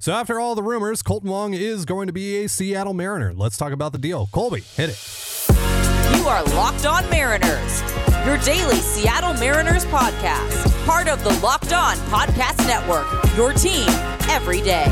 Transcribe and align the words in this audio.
So 0.00 0.14
after 0.14 0.40
all 0.40 0.54
the 0.54 0.62
rumors, 0.62 1.02
Kolten 1.02 1.24
Wong 1.24 1.52
is 1.52 1.84
going 1.84 2.06
to 2.06 2.12
be 2.14 2.42
a 2.42 2.48
Seattle 2.48 2.94
Mariner. 2.94 3.34
Let's 3.34 3.58
talk 3.58 3.70
about 3.70 3.92
the 3.92 3.98
deal. 3.98 4.30
Colby, 4.32 4.62
hit 4.74 4.88
it. 4.88 6.16
You 6.16 6.26
are 6.26 6.42
Locked 6.54 6.86
On 6.86 7.08
Mariners, 7.10 7.82
your 8.24 8.38
daily 8.38 8.76
Seattle 8.76 9.34
Mariners 9.34 9.84
podcast, 9.84 10.86
part 10.86 11.06
of 11.06 11.22
the 11.22 11.38
Locked 11.40 11.74
On 11.74 11.96
Podcast 12.08 12.66
Network, 12.66 13.06
your 13.36 13.52
team 13.52 13.86
every 14.30 14.62
day. 14.62 14.86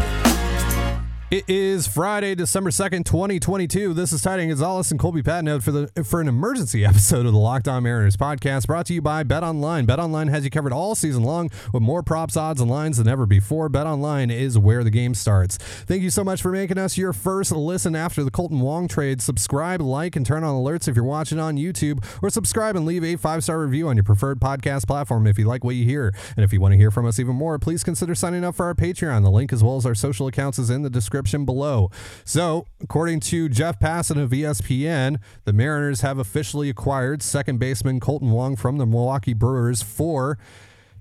It 1.31 1.45
is 1.47 1.87
Friday, 1.87 2.35
December 2.35 2.71
2nd, 2.71 3.05
2022. 3.05 3.93
This 3.93 4.15
is 4.15 4.23
Tidy 4.23 4.47
Gonzalez 4.47 4.91
and 4.91 4.99
Colby 4.99 5.23
Patnode 5.23 5.63
for 5.63 5.73
the 5.73 6.03
for 6.03 6.23
an 6.23 6.27
emergency 6.27 6.85
episode 6.87 7.27
of 7.27 7.33
the 7.33 7.39
Locked 7.39 7.69
On 7.69 7.83
Mariners 7.83 8.17
podcast 8.17 8.67
brought 8.67 8.87
to 8.87 8.95
you 8.95 9.03
by 9.03 9.25
Bet 9.25 9.43
Online. 9.43 9.85
Bet 9.85 9.99
Online 9.99 10.29
has 10.29 10.45
you 10.45 10.51
covered 10.51 10.73
all 10.73 10.95
season 10.95 11.23
long 11.23 11.51
with 11.75 11.83
more 11.83 12.03
props, 12.03 12.35
odds, 12.35 12.63
and 12.63 12.71
lines 12.71 12.97
than 12.97 13.07
ever 13.07 13.27
before. 13.27 13.69
Bet 13.69 13.87
Online 13.87 14.31
is 14.31 14.59
where 14.59 14.83
the 14.83 14.89
game 14.89 15.13
starts. 15.13 15.59
Thank 15.59 16.03
you 16.03 16.09
so 16.09 16.25
much 16.25 16.41
for 16.41 16.51
making 16.51 16.79
us 16.79 16.97
your 16.97 17.13
first 17.13 17.53
listen 17.53 17.95
after 17.95 18.25
the 18.25 18.31
Kolten 18.31 18.61
Wong 18.61 18.89
trade. 18.89 19.21
Subscribe, 19.21 19.83
like, 19.83 20.17
and 20.17 20.25
turn 20.25 20.45
on 20.45 20.55
alerts 20.55 20.89
if 20.89 20.97
you're 20.97 21.05
watching 21.05 21.39
on 21.39 21.59
YouTube, 21.59 22.03
or 22.23 22.31
subscribe 22.31 22.75
and 22.75 22.87
leave 22.87 23.05
a 23.05 23.17
five 23.17 23.45
star 23.45 23.61
review 23.61 23.89
on 23.89 23.99
your 23.99 24.05
preferred 24.05 24.41
podcast 24.41 24.87
platform 24.87 25.27
if 25.27 25.39
you 25.39 25.45
like 25.45 25.63
what 25.63 25.75
you 25.75 25.85
hear. 25.85 26.15
And 26.39 26.43
if 26.43 26.55
you 26.55 26.61
want 26.63 26.73
to 26.73 26.79
hear 26.79 26.91
from 26.91 27.05
us 27.05 27.19
even 27.19 27.37
more, 27.37 27.59
please 27.59 27.85
consider 27.85 28.15
signing 28.15 28.45
up 28.45 28.55
for 28.55 28.65
our 28.65 28.75
Patreon. 28.75 29.25
The 29.25 29.31
link 29.31 29.53
as 29.53 29.63
well 29.63 29.77
as 29.77 29.85
our 29.85 29.95
social 29.95 30.27
accounts 30.27 30.59
is 30.59 30.71
in 30.71 30.81
the 30.81 30.89
description 30.89 31.18
description 31.19 31.45
below. 31.45 31.91
So, 32.25 32.67
according 32.81 33.21
to 33.21 33.49
Jeff 33.49 33.81
Passan 33.81 34.23
of 34.23 34.31
ESPN, 34.31 35.19
the 35.45 35.53
Mariners 35.53 36.03
have 36.03 36.19
officially 36.19 36.71
acquired 36.71 37.23
second 37.23 37.59
baseman 37.59 37.99
Kolten 37.99 38.31
Wong 38.31 38.55
from 38.55 38.79
the 38.79 38.87
Milwaukee 38.87 39.35
Brewers 39.35 39.83
for 39.83 40.39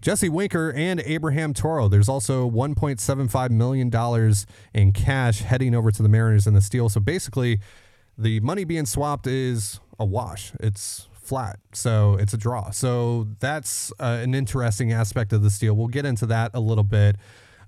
Jesse 0.02 0.30
Winker 0.30 0.74
and 0.76 1.02
Abraham 1.02 1.54
Toro. 1.54 1.88
There's 1.88 2.10
also 2.10 2.50
$1.75 2.50 3.52
million 3.52 4.34
in 4.74 4.92
cash 4.92 5.42
heading 5.42 5.76
over 5.76 5.92
to 5.92 6.02
the 6.02 6.10
Mariners 6.10 6.48
in 6.48 6.56
the 6.56 6.62
deal. 6.62 6.90
So 6.90 7.00
basically, 7.00 7.60
the 8.18 8.40
money 8.40 8.64
being 8.64 8.88
swapped 8.88 9.28
is 9.28 9.80
a 10.00 10.06
wash. 10.06 10.52
It's 10.60 11.08
flat. 11.14 11.60
So 11.74 12.16
it's 12.16 12.34
a 12.34 12.38
draw. 12.38 12.72
So 12.72 13.28
that's 13.40 13.92
uh, 14.00 14.20
an 14.24 14.34
interesting 14.34 14.92
aspect 14.92 15.32
of 15.32 15.44
the 15.44 15.56
deal. 15.60 15.76
We'll 15.76 15.88
get 15.88 16.06
into 16.06 16.26
that 16.28 16.52
a 16.56 16.60
little 16.60 16.84
bit. 16.84 17.18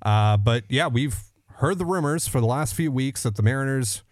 Uh, 0.02 0.38
but 0.38 0.63
yeah, 0.69 0.88
we've 0.88 1.28
heard 1.59 1.77
the 1.77 1.85
rumors 1.85 2.25
for 2.25 2.39
the 2.39 2.47
last 2.47 2.73
few 2.73 2.89
weeks 2.89 3.23
that 3.23 3.35
the 3.35 3.43
Mariners 3.43 4.03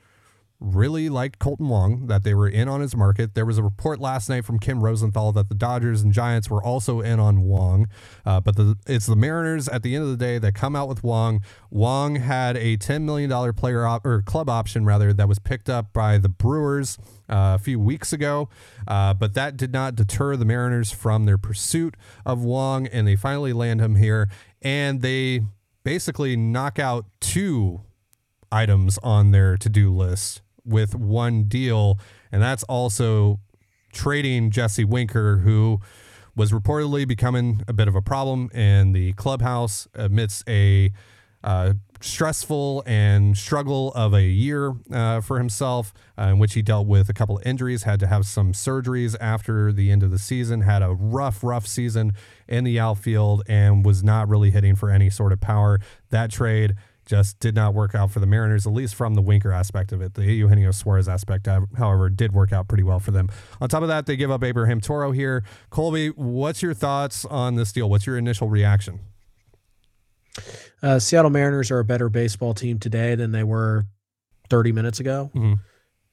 really 0.60 1.08
liked 1.08 1.40
Kolten 1.40 1.68
Wong, 1.70 2.08
that 2.08 2.24
they 2.24 2.34
were 2.34 2.50
in 2.50 2.68
on 2.68 2.82
his 2.82 2.94
market. 2.94 3.36
There 3.36 3.46
was 3.46 3.58
a 3.58 3.64
report 3.64 4.02
last 4.02 4.28
night 4.28 4.44
from 4.44 4.60
Ken 4.60 4.82
Rosenthal 4.82 5.32
that 5.34 5.48
the 5.48 5.56
Dodgers 5.56 6.02
and 6.02 6.12
Giants 6.12 6.50
were 6.50 6.62
also 6.62 7.00
in 7.00 7.22
on 7.22 7.44
Wong, 7.44 7.88
uh, 8.26 8.42
but 8.42 8.58
the, 8.58 8.76
it's 8.86 9.06
the 9.06 9.16
Mariners 9.16 9.70
at 9.70 9.82
the 9.82 9.96
end 9.96 10.04
of 10.04 10.10
the 10.10 10.18
day 10.18 10.40
that 10.40 10.56
come 10.56 10.76
out 10.76 10.90
with 10.90 11.04
Wong. 11.04 11.40
Wong 11.70 12.16
had 12.16 12.58
a 12.58 12.76
$10 12.76 13.04
million 13.04 13.54
player 13.54 13.86
op- 13.86 14.06
or 14.06 14.22
club 14.24 14.50
option 14.50 14.84
rather 14.84 15.14
that 15.14 15.30
was 15.30 15.40
picked 15.40 15.70
up 15.70 15.94
by 15.94 16.18
the 16.18 16.30
Brewers 16.30 16.98
uh, 17.30 17.56
a 17.56 17.60
few 17.60 17.80
weeks 17.80 18.12
ago, 18.12 18.50
uh, 18.90 19.14
but 19.14 19.36
that 19.36 19.56
did 19.56 19.72
not 19.72 19.96
deter 19.96 20.36
the 20.36 20.46
Mariners 20.46 20.92
from 20.92 21.26
their 21.26 21.38
pursuit 21.38 21.96
of 22.26 22.44
Wong, 22.44 22.88
and 22.88 23.08
they 23.08 23.16
finally 23.16 23.54
land 23.54 23.80
him 23.80 23.96
here, 23.96 24.28
and 24.62 25.02
they 25.02 25.44
basically 25.88 26.36
knock 26.36 26.80
out 26.80 27.06
two 27.22 27.80
items 28.52 28.98
on 29.04 29.32
their 29.32 29.56
to 29.56 29.70
do 29.70 29.90
list 29.90 30.42
with 30.66 30.94
one 30.94 31.44
deal. 31.44 31.98
And 32.30 32.42
that's 32.42 32.64
also 32.64 33.40
trading 33.94 34.52
Jesse 34.52 34.84
Winker, 34.84 35.38
who 35.38 35.80
was 36.36 36.52
reportedly 36.52 37.08
becoming 37.08 37.64
a 37.70 37.74
bit 37.74 37.88
of 37.88 37.96
a 37.96 38.02
problem 38.02 38.50
in 38.50 38.92
the 38.92 39.14
clubhouse 39.14 39.88
amidst 39.94 40.44
a 40.50 40.92
uh, 41.44 41.74
stressful 42.02 42.84
and 42.86 43.38
struggle 43.38 43.92
of 43.94 44.14
a 44.14 44.24
year 44.24 44.74
uh, 44.92 45.22
for 45.22 45.38
himself, 45.38 45.94
uh, 46.18 46.24
in 46.24 46.40
which 46.40 46.54
he 46.54 46.62
dealt 46.62 46.88
with 46.88 47.10
a 47.10 47.14
couple 47.14 47.38
of 47.38 47.46
injuries, 47.46 47.84
had 47.84 48.00
to 48.00 48.08
have 48.08 48.26
some 48.26 48.54
surgeries 48.54 49.16
after 49.20 49.72
the 49.72 49.92
end 49.92 50.04
of 50.04 50.12
the 50.12 50.20
season, 50.20 50.62
had 50.62 50.82
a 50.82 50.94
rough, 50.94 51.44
rough 51.44 51.68
season 51.68 52.14
in 52.48 52.64
the 52.64 52.80
outfield, 52.80 53.44
and 53.48 53.86
was 53.86 54.04
not 54.04 54.28
really 54.28 54.52
hitting 54.52 54.76
for 54.76 54.90
any 54.90 55.10
sort 55.10 55.32
of 55.32 55.40
power. 55.40 55.80
That 56.10 56.32
trade 56.32 56.76
just 57.06 57.40
did 57.40 57.56
not 57.56 57.74
work 57.74 57.96
out 57.96 58.12
for 58.12 58.20
the 58.20 58.26
Mariners, 58.26 58.68
at 58.68 58.74
least 58.74 58.94
from 58.94 59.16
the 59.16 59.22
Winker 59.22 59.52
aspect 59.52 59.92
of 59.94 60.02
it. 60.02 60.14
The 60.14 60.26
Eugenio 60.26 60.72
Suarez 60.72 61.08
aspect, 61.08 61.48
uh, 61.48 61.62
however, 61.78 62.10
did 62.10 62.34
work 62.34 62.52
out 62.52 62.68
pretty 62.68 62.84
well 62.84 63.00
for 63.00 63.12
them. 63.12 63.30
On 63.62 63.70
top 63.70 63.82
of 63.82 63.88
that, 63.88 64.06
they 64.06 64.18
give 64.18 64.30
up 64.30 64.44
Abraham 64.44 64.82
Toro 64.82 65.12
here. 65.12 65.44
Colby, 65.70 66.10
what's 66.10 66.62
your 66.62 66.74
thoughts 66.74 67.24
on 67.26 67.56
this 67.56 67.72
deal? 67.72 67.90
What's 67.90 68.06
your 68.06 68.18
initial 68.18 68.50
reaction? 68.50 69.00
Uh, 70.82 71.00
Seattle 71.00 71.32
Mariners 71.32 71.72
are 71.72 71.80
a 71.80 71.86
better 71.86 72.10
baseball 72.10 72.54
team 72.54 72.80
today 72.80 73.16
than 73.16 73.32
they 73.32 73.44
were 73.44 73.86
30 74.50 74.72
minutes 74.72 75.00
ago. 75.00 75.32
Mm-hmm. 75.34 75.54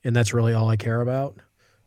And 0.05 0.17
that's 0.17 0.35
really 0.35 0.55
all 0.55 0.69
I 0.69 0.77
care 0.77 1.01
about. 1.01 1.37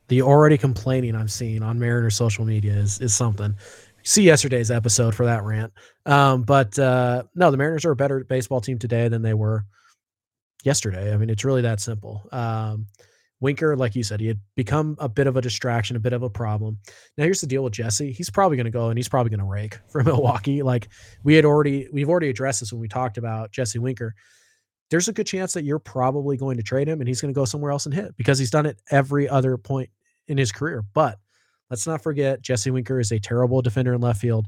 The 0.08 0.22
already 0.22 0.58
complaining 0.58 1.16
I'm 1.16 1.28
seeing 1.28 1.64
on 1.64 1.80
Mariners 1.80 2.16
social 2.16 2.46
media 2.46 2.74
is, 2.74 3.02
is 3.02 3.16
something. 3.16 3.56
See 4.04 4.24
yesterday's 4.24 4.72
episode 4.72 5.14
for 5.14 5.26
that 5.26 5.44
rant. 5.44 5.74
Um, 6.06 6.44
but 6.44 6.80
uh, 6.80 7.24
no, 7.36 7.52
the 7.52 7.58
Mariners 7.58 7.84
are 7.86 7.92
a 7.92 7.96
better 7.96 8.24
baseball 8.24 8.62
team 8.62 8.80
today 8.80 9.10
than 9.10 9.22
they 9.22 9.34
were 9.34 9.66
yesterday. 10.64 11.14
I 11.14 11.18
mean, 11.18 11.30
it's 11.30 11.44
really 11.44 11.64
that 11.64 11.82
simple. 11.82 12.28
Um, 12.32 12.88
Winker, 13.40 13.76
like 13.76 13.96
you 13.96 14.04
said, 14.04 14.20
he 14.20 14.28
had 14.28 14.40
become 14.56 14.96
a 15.00 15.08
bit 15.08 15.28
of 15.28 15.38
a 15.38 15.42
distraction, 15.42 15.96
a 15.96 16.00
bit 16.00 16.14
of 16.14 16.24
a 16.24 16.30
problem. 16.30 16.80
Now 17.18 17.24
here's 17.24 17.42
the 17.42 17.48
deal 17.48 17.64
with 17.64 17.74
Jesse. 17.74 18.12
He's 18.12 18.30
probably 18.30 18.58
going 18.58 18.66
to 18.66 18.72
go 18.72 18.90
and 18.90 18.98
he's 18.98 19.10
probably 19.10 19.30
going 19.30 19.40
to 19.40 19.46
rake 19.46 19.78
for 19.90 20.04
Milwaukee. 20.04 20.64
Like 20.64 20.90
we 21.24 21.36
had 21.36 21.46
already, 21.46 21.88
we've 21.92 22.10
already 22.10 22.30
addressed 22.30 22.62
this 22.62 22.72
when 22.72 22.82
we 22.82 22.88
talked 22.88 23.18
about 23.18 23.52
Jesse 23.52 23.80
Winker. 23.80 24.16
There's 24.90 25.08
a 25.08 25.14
good 25.14 25.28
chance 25.28 25.54
that 25.54 25.66
you're 25.66 25.80
probably 25.80 26.38
going 26.38 26.58
to 26.58 26.64
trade 26.64 26.88
him 26.88 27.02
and 27.02 27.08
he's 27.08 27.22
going 27.22 27.34
to 27.34 27.38
go 27.38 27.46
somewhere 27.46 27.72
else 27.72 27.86
and 27.86 27.94
hit 27.94 28.16
because 28.18 28.40
he's 28.40 28.52
done 28.52 28.66
it 28.66 28.82
every 28.90 29.28
other 29.28 29.58
point 29.58 29.90
in 30.28 30.38
his 30.38 30.52
career. 30.52 30.84
But 30.94 31.20
let's 31.70 31.86
not 31.86 32.02
forget 32.02 32.42
Jesse 32.42 32.72
Winker 32.72 33.00
is 33.00 33.12
a 33.12 33.20
terrible 33.20 33.62
defender 33.62 33.94
in 33.94 34.02
left 34.02 34.22
field 34.22 34.48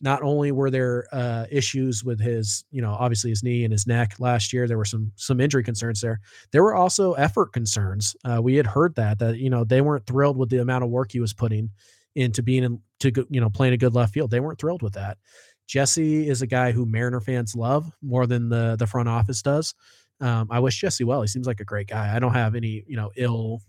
not 0.00 0.22
only 0.22 0.52
were 0.52 0.70
there 0.70 1.06
uh, 1.12 1.46
issues 1.50 2.04
with 2.04 2.20
his, 2.20 2.64
you 2.70 2.82
know, 2.82 2.92
obviously 2.92 3.30
his 3.30 3.42
knee 3.42 3.64
and 3.64 3.72
his 3.72 3.86
neck 3.86 4.14
last 4.18 4.52
year, 4.52 4.68
there 4.68 4.76
were 4.76 4.84
some 4.84 5.10
some 5.16 5.40
injury 5.40 5.62
concerns 5.62 6.00
there. 6.00 6.20
There 6.52 6.62
were 6.62 6.74
also 6.74 7.14
effort 7.14 7.52
concerns. 7.52 8.14
Uh, 8.24 8.40
we 8.42 8.56
had 8.56 8.66
heard 8.66 8.94
that 8.96 9.18
that 9.20 9.38
you 9.38 9.48
know 9.48 9.64
they 9.64 9.80
weren't 9.80 10.06
thrilled 10.06 10.36
with 10.36 10.50
the 10.50 10.58
amount 10.58 10.84
of 10.84 10.90
work 10.90 11.12
he 11.12 11.20
was 11.20 11.32
putting 11.32 11.70
into 12.14 12.42
being 12.42 12.64
in 12.64 12.80
to 13.00 13.26
you 13.30 13.40
know 13.40 13.50
playing 13.50 13.74
a 13.74 13.78
good 13.78 13.94
left 13.94 14.12
field. 14.12 14.30
They 14.30 14.40
weren't 14.40 14.58
thrilled 14.58 14.82
with 14.82 14.94
that. 14.94 15.18
Jesse 15.66 16.28
is 16.28 16.42
a 16.42 16.46
guy 16.46 16.72
who 16.72 16.86
Mariner 16.86 17.20
fans 17.20 17.56
love 17.56 17.90
more 18.02 18.26
than 18.26 18.48
the 18.48 18.76
the 18.78 18.86
front 18.86 19.08
office 19.08 19.42
does. 19.42 19.74
Um, 20.20 20.48
I 20.50 20.60
wish 20.60 20.80
Jesse 20.80 21.04
well. 21.04 21.22
He 21.22 21.28
seems 21.28 21.46
like 21.46 21.60
a 21.60 21.64
great 21.64 21.88
guy. 21.88 22.14
I 22.14 22.18
don't 22.18 22.34
have 22.34 22.54
any 22.54 22.84
you 22.86 22.96
know 22.96 23.10
ill 23.16 23.62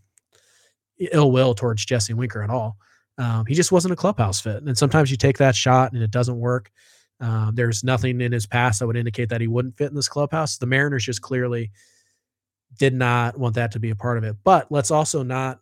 ill 1.00 1.32
will 1.32 1.54
towards 1.54 1.86
Jesse 1.86 2.14
Winker 2.14 2.44
at 2.44 2.50
all. 2.50 2.78
Um, 3.18 3.46
he 3.46 3.56
just 3.56 3.72
wasn't 3.72 3.94
a 3.94 3.98
clubhouse 3.98 4.40
fit. 4.40 4.64
And 4.64 4.78
sometimes 4.78 5.10
you 5.10 5.18
take 5.18 5.40
that 5.40 5.56
shot 5.56 5.94
and 5.94 6.04
it 6.04 6.12
doesn't 6.12 6.38
work. 6.38 6.72
Um, 7.20 7.56
there's 7.56 7.84
nothing 7.84 8.22
in 8.22 8.32
his 8.32 8.46
past 8.46 8.80
that 8.80 8.88
would 8.88 8.98
indicate 8.98 9.30
that 9.30 9.42
he 9.42 9.48
wouldn't 9.48 9.78
fit 9.78 9.90
in 9.90 9.96
this 9.96 10.08
clubhouse. 10.08 10.58
The 10.58 10.68
Mariners 10.68 11.06
just 11.06 11.22
clearly 11.22 11.72
did 12.78 12.94
not 12.94 13.38
want 13.38 13.56
that 13.56 13.72
to 13.72 13.80
be 13.80 13.90
a 13.90 13.96
part 13.96 14.18
of 14.18 14.24
it. 14.24 14.36
But 14.44 14.72
let's 14.72 14.92
also 14.92 15.24
not 15.24 15.60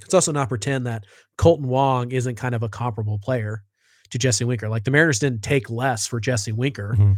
let's 0.00 0.14
also 0.14 0.30
not 0.30 0.48
pretend 0.48 0.86
that 0.86 1.04
Kolten 1.36 1.66
Wong 1.66 2.12
isn't 2.12 2.36
kind 2.36 2.54
of 2.54 2.62
a 2.62 2.68
comparable 2.68 3.18
player 3.18 3.64
to 4.10 4.18
Jesse 4.18 4.44
Winker. 4.44 4.68
Like 4.68 4.84
the 4.84 4.92
Mariners 4.92 5.18
didn't 5.18 5.42
take 5.42 5.68
less 5.68 6.06
for 6.06 6.20
Jesse 6.20 6.52
Winker. 6.52 6.94
Mm-hmm. 6.94 7.14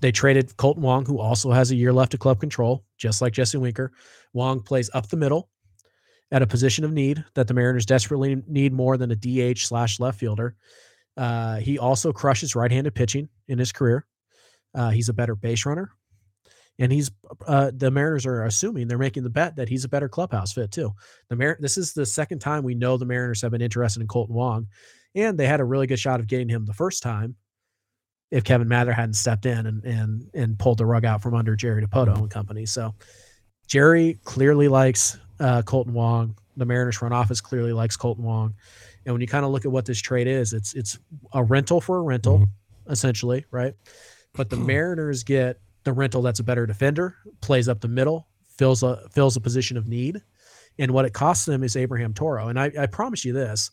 They 0.00 0.12
traded 0.12 0.48
Kolten 0.56 0.78
Wong, 0.78 1.06
who 1.06 1.18
also 1.18 1.50
has 1.50 1.70
a 1.70 1.76
year 1.76 1.92
left 1.92 2.14
of 2.14 2.20
club 2.20 2.40
control, 2.40 2.84
just 2.98 3.22
like 3.22 3.32
Jesse 3.32 3.58
Winker. 3.58 3.92
Wong 4.32 4.60
plays 4.60 4.90
up 4.92 5.08
the 5.08 5.16
middle 5.16 5.48
at 6.30 6.42
a 6.42 6.46
position 6.46 6.84
of 6.84 6.92
need 6.92 7.24
that 7.34 7.48
the 7.48 7.54
Mariners 7.54 7.86
desperately 7.86 8.42
need 8.46 8.72
more 8.72 8.96
than 8.96 9.10
a 9.10 9.16
DH 9.16 9.60
slash 9.60 9.98
left 9.98 10.18
fielder. 10.18 10.54
Uh, 11.16 11.56
he 11.56 11.78
also 11.78 12.12
crushes 12.12 12.54
right-handed 12.54 12.94
pitching 12.94 13.28
in 13.48 13.58
his 13.58 13.72
career. 13.72 14.06
Uh, 14.74 14.90
he's 14.90 15.08
a 15.08 15.14
better 15.14 15.34
base 15.34 15.64
runner, 15.64 15.90
and 16.78 16.92
he's 16.92 17.10
uh, 17.46 17.70
the 17.74 17.90
Mariners 17.90 18.26
are 18.26 18.44
assuming 18.44 18.86
they're 18.86 18.98
making 18.98 19.24
the 19.24 19.30
bet 19.30 19.56
that 19.56 19.68
he's 19.68 19.84
a 19.84 19.88
better 19.88 20.08
clubhouse 20.08 20.52
fit 20.52 20.70
too. 20.70 20.94
The 21.28 21.36
Mar- 21.36 21.58
this 21.58 21.78
is 21.78 21.94
the 21.94 22.06
second 22.06 22.40
time 22.40 22.62
we 22.62 22.74
know 22.74 22.96
the 22.96 23.06
Mariners 23.06 23.40
have 23.42 23.50
been 23.50 23.62
interested 23.62 24.02
in 24.02 24.08
Kolten 24.08 24.30
Wong, 24.30 24.68
and 25.14 25.38
they 25.38 25.46
had 25.46 25.60
a 25.60 25.64
really 25.64 25.86
good 25.86 25.98
shot 25.98 26.20
of 26.20 26.26
getting 26.26 26.48
him 26.48 26.66
the 26.66 26.74
first 26.74 27.02
time 27.02 27.34
if 28.30 28.44
Kevin 28.44 28.68
Mather 28.68 28.92
hadn't 28.92 29.14
stepped 29.14 29.46
in 29.46 29.66
and 29.66 29.84
and 29.84 30.30
and 30.34 30.58
pulled 30.58 30.78
the 30.78 30.86
rug 30.86 31.04
out 31.04 31.22
from 31.22 31.34
under 31.34 31.56
Jerry 31.56 31.84
Dipoto 31.84 32.16
and 32.16 32.30
company. 32.30 32.66
So 32.66 32.94
Jerry 33.66 34.20
clearly 34.24 34.68
likes 34.68 35.18
uh, 35.40 35.62
Kolten 35.62 35.92
Wong. 35.92 36.36
The 36.56 36.66
Mariners 36.66 36.96
front 36.96 37.14
office 37.14 37.40
clearly 37.40 37.72
likes 37.72 37.96
Kolten 37.96 38.20
Wong. 38.20 38.54
And 39.04 39.14
when 39.14 39.20
you 39.20 39.28
kind 39.28 39.44
of 39.44 39.52
look 39.52 39.64
at 39.64 39.70
what 39.70 39.86
this 39.86 40.00
trade 40.00 40.26
is, 40.26 40.52
it's 40.52 40.74
it's 40.74 40.98
a 41.32 41.42
rental 41.42 41.80
for 41.80 41.98
a 41.98 42.02
rental, 42.02 42.38
mm-hmm. 42.38 42.92
essentially, 42.92 43.44
right? 43.50 43.74
But 44.34 44.50
the 44.50 44.56
Mariners 44.56 45.22
get 45.22 45.60
the 45.84 45.92
rental 45.92 46.22
that's 46.22 46.40
a 46.40 46.44
better 46.44 46.66
defender, 46.66 47.16
plays 47.40 47.68
up 47.68 47.80
the 47.80 47.88
middle, 47.88 48.28
fills 48.58 48.82
a 48.82 49.08
fills 49.10 49.36
a 49.36 49.40
position 49.40 49.76
of 49.76 49.86
need. 49.88 50.20
And 50.80 50.92
what 50.92 51.04
it 51.04 51.12
costs 51.12 51.44
them 51.44 51.64
is 51.64 51.76
Abraham 51.76 52.14
Toro. 52.14 52.48
And 52.48 52.58
I, 52.58 52.70
I 52.78 52.86
promise 52.86 53.24
you 53.24 53.32
this. 53.32 53.70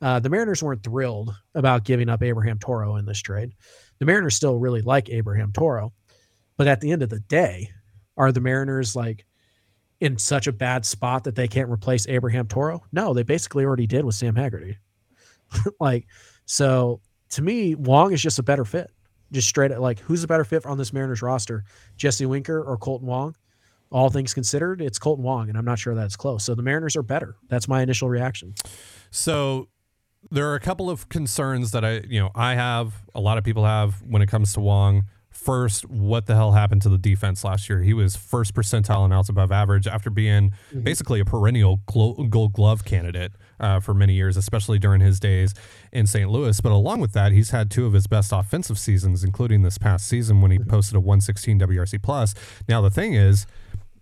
Uh, 0.00 0.18
the 0.20 0.28
Mariners 0.28 0.62
weren't 0.62 0.82
thrilled 0.82 1.34
about 1.54 1.84
giving 1.84 2.08
up 2.08 2.22
Abraham 2.22 2.58
Toro 2.58 2.96
in 2.96 3.04
this 3.04 3.20
trade. 3.20 3.52
The 3.98 4.06
Mariners 4.06 4.34
still 4.34 4.58
really 4.58 4.80
like 4.80 5.08
Abraham 5.08 5.52
Toro. 5.52 5.92
But 6.56 6.66
at 6.66 6.80
the 6.80 6.90
end 6.90 7.02
of 7.02 7.10
the 7.10 7.20
day, 7.20 7.70
are 8.16 8.32
the 8.32 8.40
Mariners 8.40 8.96
like 8.96 9.24
in 10.00 10.18
such 10.18 10.46
a 10.46 10.52
bad 10.52 10.84
spot 10.84 11.24
that 11.24 11.34
they 11.34 11.48
can't 11.48 11.70
replace 11.70 12.06
Abraham 12.08 12.46
Toro? 12.46 12.82
No, 12.92 13.12
they 13.14 13.22
basically 13.22 13.64
already 13.64 13.86
did 13.86 14.04
with 14.04 14.14
Sam 14.14 14.34
Haggerty. 14.34 14.78
like, 15.80 16.06
so 16.46 17.00
to 17.30 17.42
me, 17.42 17.74
Wong 17.74 18.12
is 18.12 18.22
just 18.22 18.38
a 18.38 18.42
better 18.42 18.64
fit. 18.64 18.90
Just 19.30 19.48
straight 19.48 19.70
at 19.70 19.80
like 19.80 19.98
who's 20.00 20.24
a 20.24 20.26
better 20.26 20.44
fit 20.44 20.64
on 20.64 20.78
this 20.78 20.92
Mariners 20.92 21.20
roster, 21.20 21.64
Jesse 21.96 22.26
Winker 22.26 22.62
or 22.62 22.78
Kolten 22.78 23.02
Wong? 23.02 23.34
All 23.90 24.10
things 24.10 24.34
considered, 24.34 24.80
it's 24.80 24.98
Kolten 24.98 25.20
Wong, 25.20 25.48
and 25.48 25.56
I'm 25.56 25.64
not 25.64 25.78
sure 25.78 25.94
that's 25.94 26.16
close. 26.16 26.44
So 26.44 26.54
the 26.54 26.62
Mariners 26.62 26.96
are 26.96 27.02
better. 27.02 27.36
That's 27.48 27.68
my 27.68 27.82
initial 27.82 28.08
reaction. 28.08 28.54
So 29.10 29.68
there 30.30 30.48
are 30.48 30.54
a 30.54 30.60
couple 30.60 30.90
of 30.90 31.08
concerns 31.08 31.70
that 31.70 31.84
I, 31.84 32.00
you 32.08 32.20
know, 32.20 32.30
I 32.34 32.54
have, 32.54 32.92
a 33.14 33.20
lot 33.20 33.38
of 33.38 33.44
people 33.44 33.64
have 33.64 34.02
when 34.02 34.20
it 34.20 34.26
comes 34.26 34.52
to 34.54 34.60
Wong. 34.60 35.04
First, 35.38 35.88
what 35.88 36.26
the 36.26 36.34
hell 36.34 36.50
happened 36.50 36.82
to 36.82 36.88
the 36.88 36.98
defense 36.98 37.44
last 37.44 37.68
year? 37.68 37.80
He 37.80 37.94
was 37.94 38.16
first 38.16 38.54
percentile 38.54 39.04
and 39.04 39.14
outs 39.14 39.28
above 39.28 39.52
average 39.52 39.86
after 39.86 40.10
being 40.10 40.50
mm-hmm. 40.50 40.80
basically 40.80 41.20
a 41.20 41.24
perennial 41.24 41.76
gold 41.86 42.52
glove 42.52 42.84
candidate 42.84 43.32
uh, 43.60 43.78
for 43.78 43.94
many 43.94 44.14
years, 44.14 44.36
especially 44.36 44.80
during 44.80 45.00
his 45.00 45.20
days 45.20 45.54
in 45.92 46.08
St. 46.08 46.28
Louis. 46.28 46.60
But 46.60 46.72
along 46.72 47.00
with 47.00 47.12
that, 47.12 47.30
he's 47.30 47.50
had 47.50 47.70
two 47.70 47.86
of 47.86 47.92
his 47.92 48.08
best 48.08 48.32
offensive 48.32 48.80
seasons, 48.80 49.22
including 49.22 49.62
this 49.62 49.78
past 49.78 50.08
season 50.08 50.42
when 50.42 50.50
he 50.50 50.58
mm-hmm. 50.58 50.70
posted 50.70 50.96
a 50.96 51.00
116 51.00 51.60
WRC 51.60 52.02
plus. 52.02 52.34
Now 52.68 52.80
the 52.80 52.90
thing 52.90 53.14
is, 53.14 53.46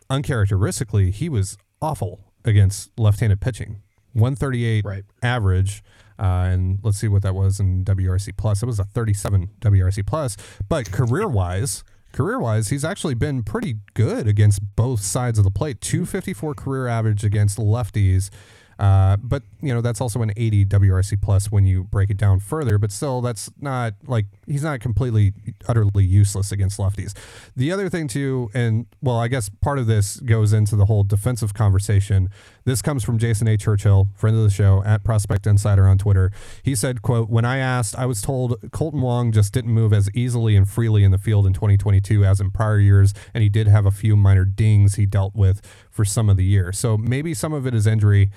uncharacteristically, 0.08 1.10
he 1.10 1.28
was 1.28 1.58
awful 1.82 2.20
against 2.46 2.98
left-handed 2.98 3.42
pitching. 3.42 3.82
138 4.14 4.84
right. 4.86 5.04
average. 5.22 5.82
Uh, 6.18 6.48
and 6.50 6.78
let's 6.82 6.98
see 6.98 7.08
what 7.08 7.22
that 7.22 7.34
was 7.34 7.60
in 7.60 7.84
WRC 7.84 8.36
plus. 8.36 8.62
It 8.62 8.66
was 8.66 8.78
a 8.78 8.84
37 8.84 9.50
WRC 9.60 10.06
plus. 10.06 10.36
But 10.68 10.90
career 10.90 11.28
wise, 11.28 11.84
career 12.12 12.38
wise, 12.38 12.68
he's 12.68 12.84
actually 12.84 13.14
been 13.14 13.42
pretty 13.42 13.76
good 13.94 14.26
against 14.26 14.76
both 14.76 15.00
sides 15.00 15.38
of 15.38 15.44
the 15.44 15.50
plate. 15.50 15.80
254 15.80 16.54
career 16.54 16.86
average 16.88 17.24
against 17.24 17.58
lefties. 17.58 18.30
Uh, 18.78 19.16
but 19.16 19.42
you 19.60 19.72
know 19.72 19.80
that's 19.80 20.00
also 20.00 20.22
an 20.22 20.32
80 20.36 20.66
WRC 20.66 21.20
plus 21.20 21.50
when 21.50 21.64
you 21.64 21.84
break 21.84 22.10
it 22.10 22.16
down 22.16 22.40
further. 22.40 22.78
But 22.78 22.92
still, 22.92 23.20
that's 23.20 23.50
not 23.60 23.94
like 24.06 24.26
he's 24.46 24.62
not 24.62 24.80
completely 24.80 25.32
utterly 25.68 26.04
useless 26.04 26.52
against 26.52 26.78
lefties. 26.78 27.14
The 27.54 27.72
other 27.72 27.88
thing 27.88 28.08
too, 28.08 28.50
and 28.54 28.86
well, 29.00 29.16
I 29.16 29.28
guess 29.28 29.48
part 29.48 29.78
of 29.78 29.86
this 29.86 30.18
goes 30.20 30.52
into 30.52 30.76
the 30.76 30.86
whole 30.86 31.04
defensive 31.04 31.54
conversation. 31.54 32.28
This 32.64 32.82
comes 32.82 33.04
from 33.04 33.18
Jason 33.18 33.48
A. 33.48 33.56
Churchill, 33.56 34.08
friend 34.14 34.36
of 34.36 34.42
the 34.42 34.50
show 34.50 34.82
at 34.84 35.04
Prospect 35.04 35.46
Insider 35.46 35.86
on 35.86 35.98
Twitter. 35.98 36.30
He 36.62 36.74
said, 36.74 37.02
"quote 37.02 37.30
When 37.30 37.44
I 37.44 37.58
asked, 37.58 37.96
I 37.96 38.06
was 38.06 38.20
told 38.20 38.60
Kolten 38.70 39.00
Wong 39.00 39.32
just 39.32 39.52
didn't 39.52 39.72
move 39.72 39.92
as 39.92 40.10
easily 40.14 40.56
and 40.56 40.68
freely 40.68 41.04
in 41.04 41.12
the 41.12 41.18
field 41.18 41.46
in 41.46 41.52
2022 41.52 42.24
as 42.24 42.40
in 42.40 42.50
prior 42.50 42.78
years, 42.78 43.14
and 43.32 43.42
he 43.42 43.48
did 43.48 43.68
have 43.68 43.86
a 43.86 43.90
few 43.90 44.16
minor 44.16 44.44
dings 44.44 44.96
he 44.96 45.06
dealt 45.06 45.34
with 45.34 45.62
for 45.90 46.04
some 46.04 46.28
of 46.28 46.36
the 46.36 46.44
year. 46.44 46.72
So 46.72 46.98
maybe 46.98 47.34
some 47.34 47.52
of 47.52 47.66
it 47.66 47.74
is 47.74 47.86
injury." 47.86 48.30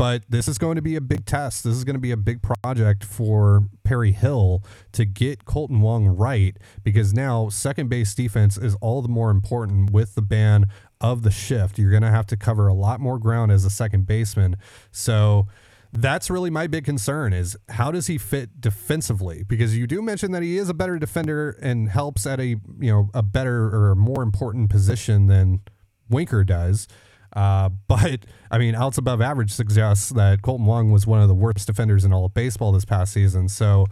But 0.00 0.22
this 0.30 0.48
is 0.48 0.56
going 0.56 0.76
to 0.76 0.82
be 0.82 0.96
a 0.96 1.00
big 1.02 1.26
test. 1.26 1.62
This 1.62 1.76
is 1.76 1.84
going 1.84 1.92
to 1.92 2.00
be 2.00 2.10
a 2.10 2.16
big 2.16 2.40
project 2.40 3.04
for 3.04 3.68
Perry 3.84 4.12
Hill 4.12 4.64
to 4.92 5.04
get 5.04 5.44
Kolten 5.44 5.80
Wong 5.80 6.06
right 6.06 6.56
because 6.82 7.12
now 7.12 7.50
second 7.50 7.90
base 7.90 8.14
defense 8.14 8.56
is 8.56 8.74
all 8.80 9.02
the 9.02 9.10
more 9.10 9.30
important 9.30 9.90
with 9.90 10.14
the 10.14 10.22
ban 10.22 10.68
of 11.02 11.22
the 11.22 11.30
shift. 11.30 11.78
You're 11.78 11.90
going 11.90 12.02
to 12.02 12.10
have 12.10 12.24
to 12.28 12.38
cover 12.38 12.66
a 12.66 12.72
lot 12.72 12.98
more 12.98 13.18
ground 13.18 13.52
as 13.52 13.66
a 13.66 13.68
second 13.68 14.06
baseman. 14.06 14.56
So 14.90 15.48
that's 15.92 16.30
really 16.30 16.48
my 16.48 16.66
big 16.66 16.86
concern 16.86 17.34
is 17.34 17.54
how 17.68 17.92
does 17.92 18.06
he 18.06 18.16
fit 18.16 18.58
defensively 18.58 19.42
because 19.42 19.76
you 19.76 19.86
do 19.86 20.00
mention 20.00 20.32
that 20.32 20.42
he 20.42 20.56
is 20.56 20.70
a 20.70 20.74
better 20.74 20.98
defender 20.98 21.58
and 21.60 21.90
helps 21.90 22.26
at 22.26 22.40
a 22.40 22.46
you 22.46 22.90
know 22.90 23.10
a 23.12 23.22
better 23.22 23.64
or 23.64 23.94
more 23.94 24.22
important 24.22 24.70
position 24.70 25.26
than 25.26 25.60
Winker 26.08 26.42
does 26.42 26.88
uh, 27.34 27.68
but 27.88 28.26
I 28.50 28.58
mean, 28.58 28.74
outs 28.74 28.98
above 28.98 29.20
average 29.20 29.50
suggests 29.50 30.10
that 30.10 30.42
Kolten 30.42 30.64
Wong 30.64 30.90
was 30.90 31.06
one 31.06 31.20
of 31.20 31.28
the 31.28 31.34
worst 31.34 31.66
defenders 31.66 32.04
in 32.04 32.12
all 32.12 32.24
of 32.24 32.34
baseball 32.34 32.72
this 32.72 32.84
past 32.84 33.12
season. 33.12 33.48
So, 33.48 33.86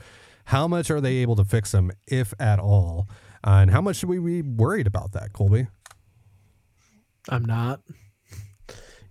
how 0.44 0.67
much 0.67 0.90
are 0.90 1.00
they 1.00 1.17
able 1.17 1.37
to 1.37 1.44
fix 1.44 1.73
him, 1.73 1.90
if 2.06 2.32
at 2.40 2.58
all? 2.58 3.08
Uh, 3.46 3.61
and 3.62 3.70
how 3.70 3.81
much 3.81 3.96
should 3.96 4.08
we 4.08 4.19
be 4.19 4.43
worried 4.43 4.87
about 4.87 5.12
that, 5.12 5.32
Colby? 5.32 5.67
I'm 7.29 7.44
not. 7.44 7.81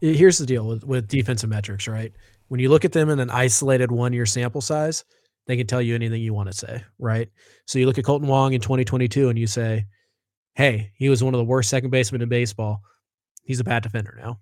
Here's 0.02 0.38
the 0.38 0.46
deal 0.46 0.68
with, 0.68 0.84
with 0.84 1.08
defensive 1.08 1.50
metrics, 1.50 1.88
right? 1.88 2.12
When 2.48 2.60
you 2.60 2.70
look 2.70 2.86
at 2.86 2.92
them 2.92 3.10
in 3.10 3.20
an 3.20 3.30
isolated 3.30 3.92
one 3.92 4.14
year 4.14 4.26
sample 4.26 4.62
size, 4.62 5.04
they 5.48 5.58
can 5.58 5.68
tell 5.68 5.82
you 5.82 5.96
anything 5.96 6.22
you 6.22 6.34
want 6.34 6.52
to 6.52 6.58
say, 6.58 6.84
right? 7.00 7.30
So 7.66 7.80
you 7.80 7.86
look 7.86 7.98
at 7.98 8.04
Kolten 8.04 8.26
Wong 8.26 8.54
in 8.54 8.62
2022 8.62 9.30
and 9.30 9.40
you 9.40 9.48
say, 9.48 9.86
hey, 10.56 10.92
he 10.96 11.10
was 11.10 11.24
one 11.24 11.34
of 11.34 11.38
the 11.38 11.46
worst 11.46 11.70
second 11.70 11.90
basemen 11.90 12.22
in 12.22 12.30
baseball 12.30 12.82
he's 13.48 13.60
a 13.60 13.64
bad 13.64 13.82
defender 13.82 14.16
now. 14.22 14.40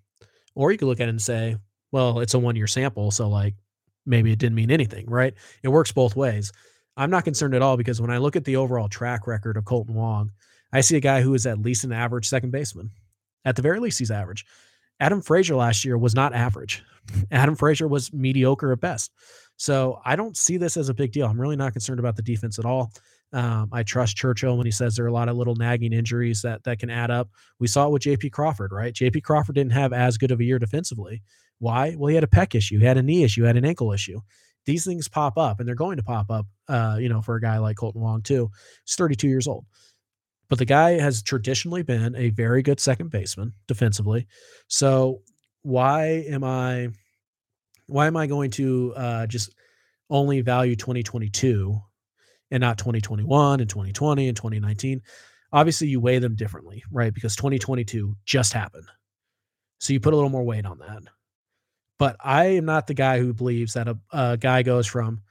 Or 0.56 0.72
you 0.72 0.78
could 0.78 0.88
look 0.88 1.00
at 1.00 1.07
it 1.07 1.12
and 1.12 1.22
say, 1.22 1.57
well, 1.92 2.19
it's 2.19 2.34
a 2.34 2.40
one 2.40 2.56
year 2.56 2.68
sample. 2.68 3.12
So, 3.12 3.30
like, 3.30 3.56
maybe 4.06 4.31
it 4.31 4.40
didn't 4.40 4.56
mean 4.56 4.72
anything, 4.72 5.06
right? 5.07 5.34
It 5.63 5.69
works 5.69 5.92
both 5.92 6.16
ways. 6.16 6.52
I'm 6.98 7.12
not 7.12 7.24
concerned 7.24 7.54
at 7.54 7.62
all 7.62 7.78
because 7.78 8.02
when 8.02 8.12
I 8.12 8.18
look 8.18 8.36
at 8.36 8.46
the 8.46 8.56
overall 8.56 8.90
track 8.90 9.28
record 9.28 9.57
of 9.57 9.63
Kolten 9.63 9.92
Wong, 9.92 10.31
I 10.74 10.81
see 10.81 10.98
a 10.98 11.02
guy 11.02 11.22
who 11.22 11.34
is 11.34 11.46
at 11.46 11.62
least 11.62 11.84
an 11.84 11.92
average 11.92 12.28
second 12.28 12.52
baseman. 12.52 12.90
At 13.46 13.56
the 13.56 13.62
very 13.62 13.80
least, 13.80 14.00
he's 14.00 14.12
average. 14.12 14.46
Adam 15.00 15.22
Frazier 15.22 15.56
last 15.56 15.86
year 15.86 15.98
was 15.98 16.16
not 16.16 16.34
average. 16.34 16.84
Adam 17.31 17.56
Frazier 17.56 17.88
was 17.88 18.13
mediocre 18.13 18.72
at 18.72 18.80
best. 18.80 19.12
So 19.57 20.00
I 20.06 20.16
don't 20.16 20.36
see 20.36 20.57
this 20.57 20.78
as 20.78 20.90
a 20.90 20.94
big 20.94 21.12
deal. 21.12 21.28
I'm 21.28 21.40
really 21.40 21.56
not 21.56 21.74
concerned 21.74 22.00
about 22.00 22.16
the 22.16 22.22
defense 22.22 22.60
at 22.60 22.66
all. 22.66 22.92
Um, 23.34 23.69
I 23.72 23.84
trust 23.84 24.16
Churchill 24.16 24.57
when 24.57 24.66
he 24.66 24.72
says 24.72 24.96
there 24.96 25.06
are 25.06 25.10
a 25.10 25.13
lot 25.13 25.30
of 25.30 25.36
little 25.36 25.56
nagging 25.56 25.94
injuries 25.94 26.42
that 26.44 26.63
that 26.63 26.80
can 26.80 26.90
add 26.90 27.12
up. 27.12 27.30
We 27.60 27.68
saw 27.68 27.88
it 27.88 27.92
with 27.92 28.04
J.P. 28.04 28.30
Crawford, 28.30 28.72
right? 28.72 28.94
J.P. 28.94 29.22
Crawford 29.22 29.56
didn't 29.56 29.74
have 29.74 29.94
as 29.94 30.18
good 30.18 30.31
of 30.31 30.40
a 30.40 30.44
year 30.44 30.60
defensively. 30.60 31.22
Why? 31.60 31.96
Well, 31.98 32.10
he 32.10 32.16
had 32.16 32.24
a 32.24 32.28
pec 32.28 32.56
issue, 32.56 32.80
he 32.80 32.86
had 32.86 32.98
a 32.98 33.04
knee 33.04 33.24
issue, 33.24 33.44
had 33.44 33.57
an 33.57 33.66
ankle 33.66 33.92
issue. 33.92 34.22
These 34.66 34.86
things 34.86 35.07
pop 35.07 35.38
up, 35.38 35.60
and 35.60 35.68
they're 35.68 35.75
going 35.75 35.98
to 35.98 36.04
pop 36.04 36.31
up. 36.31 36.46
Uh, 36.68 36.98
you 37.00 37.10
know, 37.10 37.22
for 37.22 37.36
a 37.36 37.42
guy 37.42 37.58
like 37.58 37.78
Kolten 37.78 37.98
Wong 37.98 38.22
too. 38.22 38.50
He's 38.86 38.96
32 38.96 39.28
years 39.28 39.48
old, 39.48 39.66
but 40.50 40.58
the 40.58 40.66
guy 40.66 40.92
has 40.92 41.22
traditionally 41.22 41.84
been 41.84 42.16
a 42.16 42.30
very 42.30 42.62
good 42.62 42.80
second 42.80 43.10
baseman 43.10 43.54
defensively. 43.68 44.28
So 44.68 45.22
why 45.62 46.25
am 46.30 46.44
I? 46.44 46.90
Why 47.88 48.08
am 48.08 48.18
I 48.18 48.28
going 48.28 48.52
to 48.52 48.94
uh, 48.96 49.28
just 49.28 49.54
only 50.10 50.42
value 50.42 50.76
2022 50.76 51.82
and 52.52 52.62
not 52.62 52.78
2021 52.78 53.60
and 53.60 53.70
2020 53.70 54.28
and 54.28 54.38
2019. 54.38 55.02
Obviously, 55.52 55.88
you 55.88 56.00
weigh 56.00 56.20
them 56.20 56.36
differently, 56.36 56.84
right? 56.92 57.14
Because 57.14 57.36
2022 57.36 58.16
just 58.26 58.54
happened. 58.54 58.88
So 59.80 59.94
you 59.94 60.00
put 60.00 60.13
a 60.13 60.15
little 60.15 60.30
more 60.30 60.44
weight 60.44 60.65
on 60.65 60.80
that. 60.80 61.04
But 61.98 62.18
I 62.20 62.46
am 62.58 62.65
not 62.65 62.88
the 62.88 62.94
guy 62.94 63.20
who 63.20 63.34
believes 63.34 63.74
that 63.74 63.88
a, 63.88 63.98
a 64.12 64.38
guy 64.38 64.63
goes 64.63 64.86
from 64.86 65.22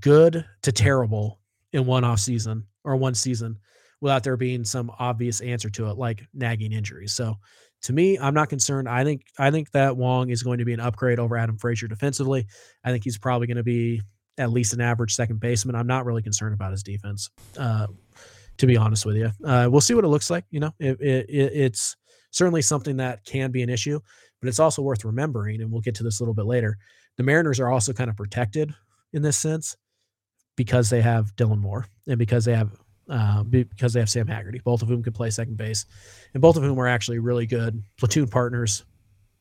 good 0.00 0.44
to 0.62 0.72
terrible 0.72 1.40
in 1.72 1.86
one 1.86 2.04
off 2.04 2.20
season 2.20 2.66
or 2.84 2.96
one 2.96 3.14
season 3.14 3.58
without 4.00 4.22
there 4.22 4.36
being 4.36 4.64
some 4.64 4.92
obvious 4.98 5.40
answer 5.40 5.70
to 5.70 5.90
it, 5.90 5.98
like 5.98 6.24
nagging 6.32 6.72
injuries. 6.72 7.12
So 7.12 7.36
to 7.82 7.92
me, 7.92 8.18
I'm 8.18 8.34
not 8.34 8.48
concerned. 8.48 8.88
I 8.88 9.04
think 9.04 9.22
I 9.38 9.50
think 9.50 9.70
that 9.72 9.96
Wong 9.96 10.30
is 10.30 10.42
going 10.42 10.58
to 10.58 10.64
be 10.64 10.72
an 10.72 10.80
upgrade 10.80 11.18
over 11.18 11.36
Adam 11.36 11.58
Frazier 11.58 11.88
defensively. 11.88 12.46
I 12.84 12.90
think 12.90 13.04
he's 13.04 13.18
probably 13.18 13.46
going 13.46 13.56
to 13.56 13.62
be 13.62 14.02
at 14.36 14.50
least 14.50 14.72
an 14.72 14.80
average 14.80 15.14
second 15.14 15.40
baseman. 15.40 15.74
I'm 15.74 15.86
not 15.86 16.04
really 16.04 16.22
concerned 16.22 16.54
about 16.54 16.72
his 16.72 16.82
defense, 16.82 17.28
uh, 17.58 17.86
to 18.58 18.66
be 18.66 18.76
honest 18.76 19.04
with 19.04 19.16
you. 19.16 19.30
Uh, 19.44 19.68
we'll 19.70 19.80
see 19.80 19.94
what 19.94 20.04
it 20.04 20.08
looks 20.08 20.30
like. 20.30 20.44
You 20.50 20.60
know, 20.60 20.72
it, 20.78 21.00
it, 21.00 21.26
it's 21.28 21.96
certainly 22.30 22.62
something 22.62 22.96
that 22.98 23.24
can 23.24 23.50
be 23.50 23.62
an 23.62 23.68
issue, 23.68 24.00
but 24.40 24.48
it's 24.48 24.60
also 24.60 24.82
worth 24.82 25.04
remembering, 25.04 25.60
and 25.60 25.70
we'll 25.70 25.80
get 25.80 25.94
to 25.96 26.02
this 26.02 26.20
a 26.20 26.22
little 26.22 26.34
bit 26.34 26.46
later. 26.46 26.76
The 27.16 27.24
Mariners 27.24 27.58
are 27.58 27.68
also 27.68 27.92
kind 27.92 28.10
of 28.10 28.16
protected 28.16 28.74
in 29.12 29.22
this 29.22 29.36
sense 29.36 29.76
because 30.56 30.90
they 30.90 31.00
have 31.00 31.34
Dylan 31.36 31.58
Moore 31.58 31.86
and 32.06 32.18
because 32.18 32.44
they 32.44 32.54
have 32.54 32.70
uh, 33.08 33.42
because 33.42 33.92
they 33.92 34.00
have 34.00 34.10
Sam 34.10 34.26
Haggerty, 34.26 34.60
both 34.62 34.82
of 34.82 34.88
whom 34.88 35.02
can 35.02 35.12
play 35.12 35.30
second 35.30 35.56
base, 35.56 35.86
and 36.34 36.40
both 36.40 36.56
of 36.56 36.62
whom 36.62 36.78
are 36.78 36.88
actually 36.88 37.18
really 37.18 37.46
good 37.46 37.82
platoon 37.96 38.28
partners 38.28 38.84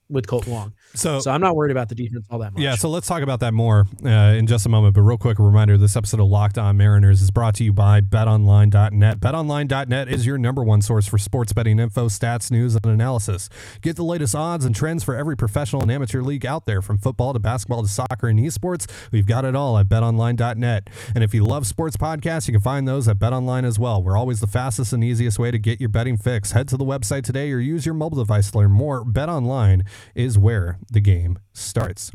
with 0.10 0.28
Kolten 0.28 0.48
Wong. 0.48 0.74
So, 0.94 1.20
so 1.20 1.32
I'm 1.32 1.42
not 1.42 1.56
worried 1.56 1.72
about 1.72 1.90
the 1.90 1.96
defense 1.96 2.26
all 2.30 2.40
that 2.40 2.54
much. 2.54 2.62
Yeah, 2.62 2.76
so 2.76 2.90
let's 2.90 3.08
talk 3.08 3.22
about 3.22 3.40
that 3.42 3.54
more 3.54 3.86
uh, 4.06 4.36
in 4.38 4.48
just 4.48 4.66
a 4.66 4.70
moment. 4.70 4.96
But 4.96 5.02
real 5.02 5.18
quick, 5.18 5.40
a 5.40 5.44
reminder: 5.44 5.78
this 5.78 5.96
episode 5.96 6.20
of 6.20 6.28
Locked 6.28 6.58
On 6.58 6.78
Mariners 6.78 7.22
is 7.22 7.32
brought 7.32 7.56
to 7.56 7.64
you 7.64 7.74
by 7.74 8.02
BetOnline.net. 8.02 9.20
BetOnline.net 9.20 10.08
is 10.08 10.26
your 10.26 10.38
number 10.38 10.64
one 10.64 10.82
source 10.82 11.08
for 11.08 11.18
sports 11.18 11.54
betting 11.54 11.80
info, 11.80 12.08
stats, 12.08 12.52
news, 12.52 12.76
and 12.76 12.86
analysis. 12.86 13.50
Get 13.82 13.96
the 13.96 14.04
latest 14.04 14.36
odds 14.36 14.66
and 14.66 14.76
trends 14.76 15.04
for 15.04 15.16
every 15.16 15.36
professional 15.36 15.82
and 15.82 15.92
amateur 15.92 16.22
league 16.22 16.46
out 16.46 16.66
there, 16.66 16.82
from 16.82 16.98
football 16.98 17.34
to 17.34 17.40
basketball 17.40 17.82
to 17.82 17.88
soccer 17.88 18.28
and 18.28 18.40
esports. 18.40 18.90
We've 19.12 19.28
got 19.28 19.46
it 19.46 19.56
all 19.56 19.78
at 19.78 19.88
BetOnline.net. 19.88 20.90
And 21.14 21.24
if 21.24 21.34
you 21.34 21.44
love 21.44 21.68
sports 21.68 21.98
podcasts, 21.98 22.48
you 22.48 22.54
can 22.54 22.62
find 22.62 22.88
those 22.88 23.08
at 23.08 23.18
BetOnline 23.18 23.66
as 23.66 23.78
well. 23.78 24.02
We're 24.02 24.18
always 24.18 24.40
the 24.40 24.48
fastest 24.48 24.94
and 24.94 25.04
easiest 25.04 25.38
way 25.38 25.52
to 25.52 25.60
get 25.60 25.80
your 25.80 25.90
betting 25.90 26.18
fix. 26.18 26.52
Head 26.52 26.68
to 26.70 26.78
the 26.78 26.86
website 26.86 27.24
today 27.24 27.52
or 27.52 27.60
use 27.60 27.86
your 27.86 27.96
mobile 27.96 28.18
device 28.18 28.52
to 28.52 28.58
learn 28.60 28.72
more. 28.72 29.04
BetOnline 29.04 29.86
is 30.16 30.38
where 30.38 30.80
the 30.92 31.02
game 31.02 31.40
starts. 31.54 32.12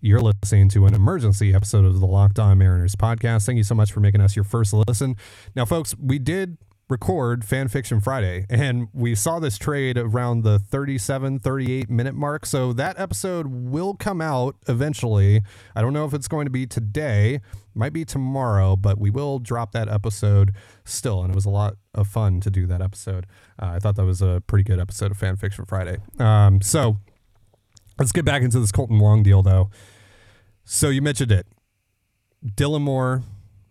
You're 0.00 0.20
listening 0.20 0.68
to 0.70 0.86
an 0.86 0.94
emergency 0.94 1.54
episode 1.54 1.84
of 1.84 1.98
the 2.00 2.06
Locked 2.06 2.38
On 2.38 2.58
Mariners 2.58 2.94
podcast. 2.94 3.46
Thank 3.46 3.56
you 3.56 3.64
so 3.64 3.74
much 3.74 3.90
for 3.90 4.00
making 4.00 4.20
us 4.20 4.36
your 4.36 4.44
first 4.44 4.72
listen. 4.72 5.16
Now, 5.54 5.64
folks, 5.64 5.96
we 5.98 6.18
did 6.18 6.58
record 6.88 7.44
Fan 7.44 7.68
Fiction 7.68 8.00
Friday, 8.00 8.46
and 8.48 8.88
we 8.92 9.14
saw 9.14 9.40
this 9.40 9.58
trade 9.58 9.98
around 9.98 10.42
the 10.42 10.58
37, 10.58 11.40
38 11.40 11.90
minute 11.90 12.14
mark. 12.14 12.46
So 12.46 12.72
that 12.74 12.98
episode 12.98 13.46
will 13.48 13.94
come 13.94 14.20
out 14.20 14.56
eventually. 14.68 15.42
I 15.74 15.82
don't 15.82 15.92
know 15.92 16.04
if 16.04 16.14
it's 16.14 16.28
going 16.28 16.46
to 16.46 16.50
be 16.50 16.66
today, 16.66 17.40
might 17.74 17.92
be 17.92 18.04
tomorrow, 18.04 18.76
but 18.76 18.98
we 18.98 19.10
will 19.10 19.38
drop 19.38 19.72
that 19.72 19.88
episode 19.88 20.52
still. 20.84 21.22
And 21.22 21.32
it 21.32 21.34
was 21.34 21.46
a 21.46 21.50
lot 21.50 21.74
of 21.94 22.06
fun 22.06 22.40
to 22.40 22.50
do 22.50 22.66
that 22.66 22.80
episode. 22.80 23.26
Uh, 23.60 23.72
I 23.74 23.78
thought 23.78 23.96
that 23.96 24.04
was 24.04 24.22
a 24.22 24.42
pretty 24.46 24.64
good 24.64 24.78
episode 24.78 25.10
of 25.10 25.16
Fan 25.16 25.36
Fiction 25.36 25.64
Friday. 25.64 25.98
Um, 26.18 26.60
so 26.60 26.98
let's 27.98 28.12
get 28.12 28.24
back 28.24 28.42
into 28.42 28.60
this 28.60 28.72
Kolten 28.72 29.00
Wong 29.00 29.22
deal, 29.22 29.42
though. 29.42 29.70
So 30.64 30.88
you 30.88 31.02
mentioned 31.02 31.32
it. 31.32 31.46
Dylan 32.44 32.82
Moore, 32.82 33.22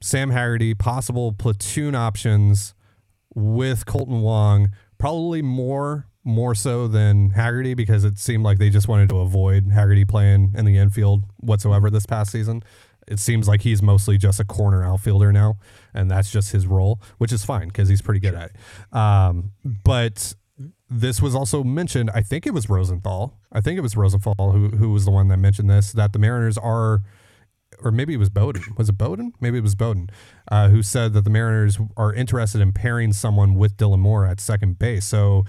Sam 0.01 0.29
Haggerty, 0.29 0.73
possible 0.73 1.33
platoon 1.33 1.95
options 1.95 2.73
with 3.33 3.85
Kolten 3.85 4.21
Wong, 4.21 4.71
probably 4.97 5.41
more 5.41 6.07
more 6.25 6.55
so 6.55 6.87
than 6.87 7.29
Haggerty 7.29 7.75
because 7.75 8.03
it 8.03 8.17
seemed 8.17 8.43
like 8.43 8.57
they 8.57 8.71
just 8.71 8.87
wanted 8.87 9.09
to 9.09 9.19
avoid 9.19 9.71
Haggerty 9.71 10.05
playing 10.05 10.55
in 10.57 10.65
the 10.65 10.75
infield 10.75 11.23
whatsoever 11.37 11.91
this 11.91 12.07
past 12.07 12.31
season. 12.31 12.63
It 13.07 13.19
seems 13.19 13.47
like 13.47 13.61
he's 13.61 13.83
mostly 13.83 14.17
just 14.17 14.39
a 14.39 14.43
corner 14.45 14.83
outfielder 14.83 15.31
now, 15.31 15.57
and 15.93 16.09
that's 16.09 16.31
just 16.31 16.51
his 16.51 16.65
role, 16.65 16.99
which 17.19 17.31
is 17.31 17.45
fine 17.45 17.67
because 17.67 17.87
he's 17.87 18.01
pretty 18.01 18.19
good 18.19 18.33
at 18.33 18.49
it. 18.49 18.97
Um, 18.97 19.51
but 19.63 20.33
this 20.89 21.21
was 21.21 21.35
also 21.35 21.63
mentioned. 21.63 22.11
I 22.13 22.21
think 22.21 22.45
it 22.45 22.53
was 22.53 22.69
Rosenthal. 22.69 23.39
I 23.51 23.61
think 23.61 23.77
it 23.77 23.81
was 23.81 23.97
Rosenthal 23.97 24.51
who 24.51 24.69
who 24.69 24.91
was 24.91 25.05
the 25.05 25.11
one 25.11 25.27
that 25.29 25.37
mentioned 25.37 25.69
this 25.69 25.91
that 25.93 26.13
the 26.13 26.19
Mariners 26.19 26.57
are 26.57 27.01
or 27.83 27.91
maybe 27.91 28.13
it 28.13 28.17
was 28.17 28.29
Bowden. 28.29 28.63
Was 28.77 28.89
it 28.89 28.97
Bowden? 28.97 29.33
Maybe 29.39 29.57
it 29.57 29.63
was 29.63 29.75
Bowden, 29.75 30.09
uh, 30.49 30.69
who 30.69 30.81
said 30.81 31.13
that 31.13 31.23
the 31.23 31.29
Mariners 31.29 31.77
are 31.97 32.13
interested 32.13 32.61
in 32.61 32.71
pairing 32.71 33.13
someone 33.13 33.55
with 33.55 33.77
Dylan 33.77 33.99
Moore 33.99 34.25
at 34.25 34.39
second 34.39 34.79
base. 34.79 35.05
So, 35.05 35.45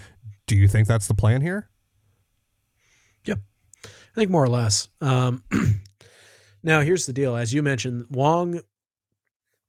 do 0.46 0.56
you 0.56 0.68
think 0.68 0.88
that's 0.88 1.06
the 1.06 1.14
plan 1.14 1.42
here? 1.42 1.68
Yep, 3.24 3.40
I 3.84 4.14
think 4.14 4.30
more 4.30 4.44
or 4.44 4.48
less. 4.48 4.88
Um, 5.00 5.42
now, 6.62 6.80
here's 6.80 7.06
the 7.06 7.12
deal: 7.12 7.36
as 7.36 7.52
you 7.52 7.62
mentioned, 7.62 8.06
Wong 8.10 8.60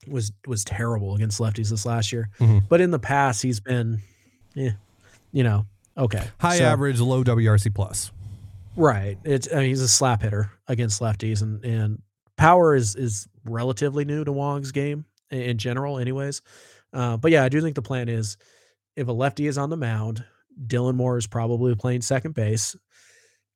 was 0.08 0.32
was 0.46 0.64
terrible 0.64 1.16
against 1.16 1.40
lefties 1.40 1.70
this 1.70 1.86
last 1.86 2.12
year, 2.12 2.30
mm-hmm. 2.40 2.60
but 2.70 2.82
in 2.82 2.92
the 2.92 3.00
past 3.00 3.42
he's 3.42 3.60
been, 3.60 4.02
yeah, 4.54 4.72
you 5.31 5.43
know, 5.43 5.65
okay, 5.98 6.24
high 6.39 6.57
so, 6.57 6.65
average, 6.65 7.00
low 7.00 7.24
WRC 7.24 7.74
plus. 7.74 8.12
Right. 8.75 9.17
It's 9.24 9.51
I 9.51 9.57
mean, 9.57 9.69
he's 9.69 9.81
a 9.81 9.88
slap 9.88 10.22
hitter 10.22 10.51
against 10.67 11.01
lefties, 11.01 11.41
and 11.41 11.63
and 11.65 12.01
power 12.38 12.75
is 12.75 12.96
is 12.96 13.27
relatively 13.43 14.05
new 14.05 14.24
to 14.24 14.31
Wong's 14.31 14.72
game 14.72 15.05
in 15.31 15.57
general, 15.57 15.98
anyways. 15.98 16.41
Uh, 16.93 17.17
but 17.17 17.31
yeah, 17.31 17.43
I 17.43 17.50
do 17.50 17.62
think 17.62 17.75
the 17.75 17.81
plan 17.81 18.07
is 18.07 18.38
if 18.96 19.07
a 19.07 19.12
lefty 19.12 19.48
is 19.48 19.57
on 19.57 19.69
the 19.69 19.77
mound, 19.77 20.24
Dylan 20.65 20.96
Moore 20.96 21.17
is 21.17 21.27
probably 21.27 21.75
playing 21.75 22.01
second 22.01 22.34
base. 22.34 22.75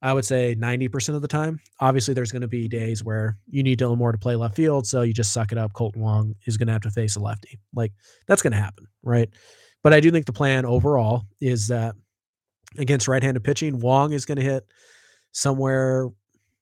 I 0.04 0.12
would 0.12 0.24
say 0.24 0.56
90% 0.56 1.14
of 1.14 1.22
the 1.22 1.28
time. 1.28 1.60
Obviously, 1.78 2.12
there's 2.12 2.32
going 2.32 2.42
to 2.42 2.48
be 2.48 2.66
days 2.66 3.04
where 3.04 3.38
you 3.48 3.62
need 3.62 3.78
Dylan 3.78 3.98
Moore 3.98 4.10
to 4.10 4.18
play 4.18 4.34
left 4.34 4.56
field, 4.56 4.84
so 4.84 5.02
you 5.02 5.12
just 5.12 5.32
suck 5.32 5.52
it 5.52 5.58
up. 5.58 5.72
Kolten 5.74 5.98
Wong 5.98 6.34
is 6.44 6.56
going 6.56 6.66
to 6.66 6.72
have 6.72 6.82
to 6.82 6.90
face 6.90 7.14
a 7.14 7.20
lefty. 7.20 7.60
Like 7.72 7.92
that's 8.26 8.42
going 8.42 8.52
to 8.52 8.58
happen, 8.58 8.88
right? 9.04 9.28
But 9.82 9.92
I 9.92 10.00
do 10.00 10.10
think 10.10 10.26
the 10.26 10.32
plan 10.32 10.64
overall 10.64 11.24
is 11.40 11.68
that 11.68 11.94
against 12.78 13.08
right-handed 13.08 13.42
pitching, 13.42 13.80
Wong 13.80 14.12
is 14.12 14.24
going 14.24 14.38
to 14.38 14.44
hit 14.44 14.66
somewhere 15.32 16.08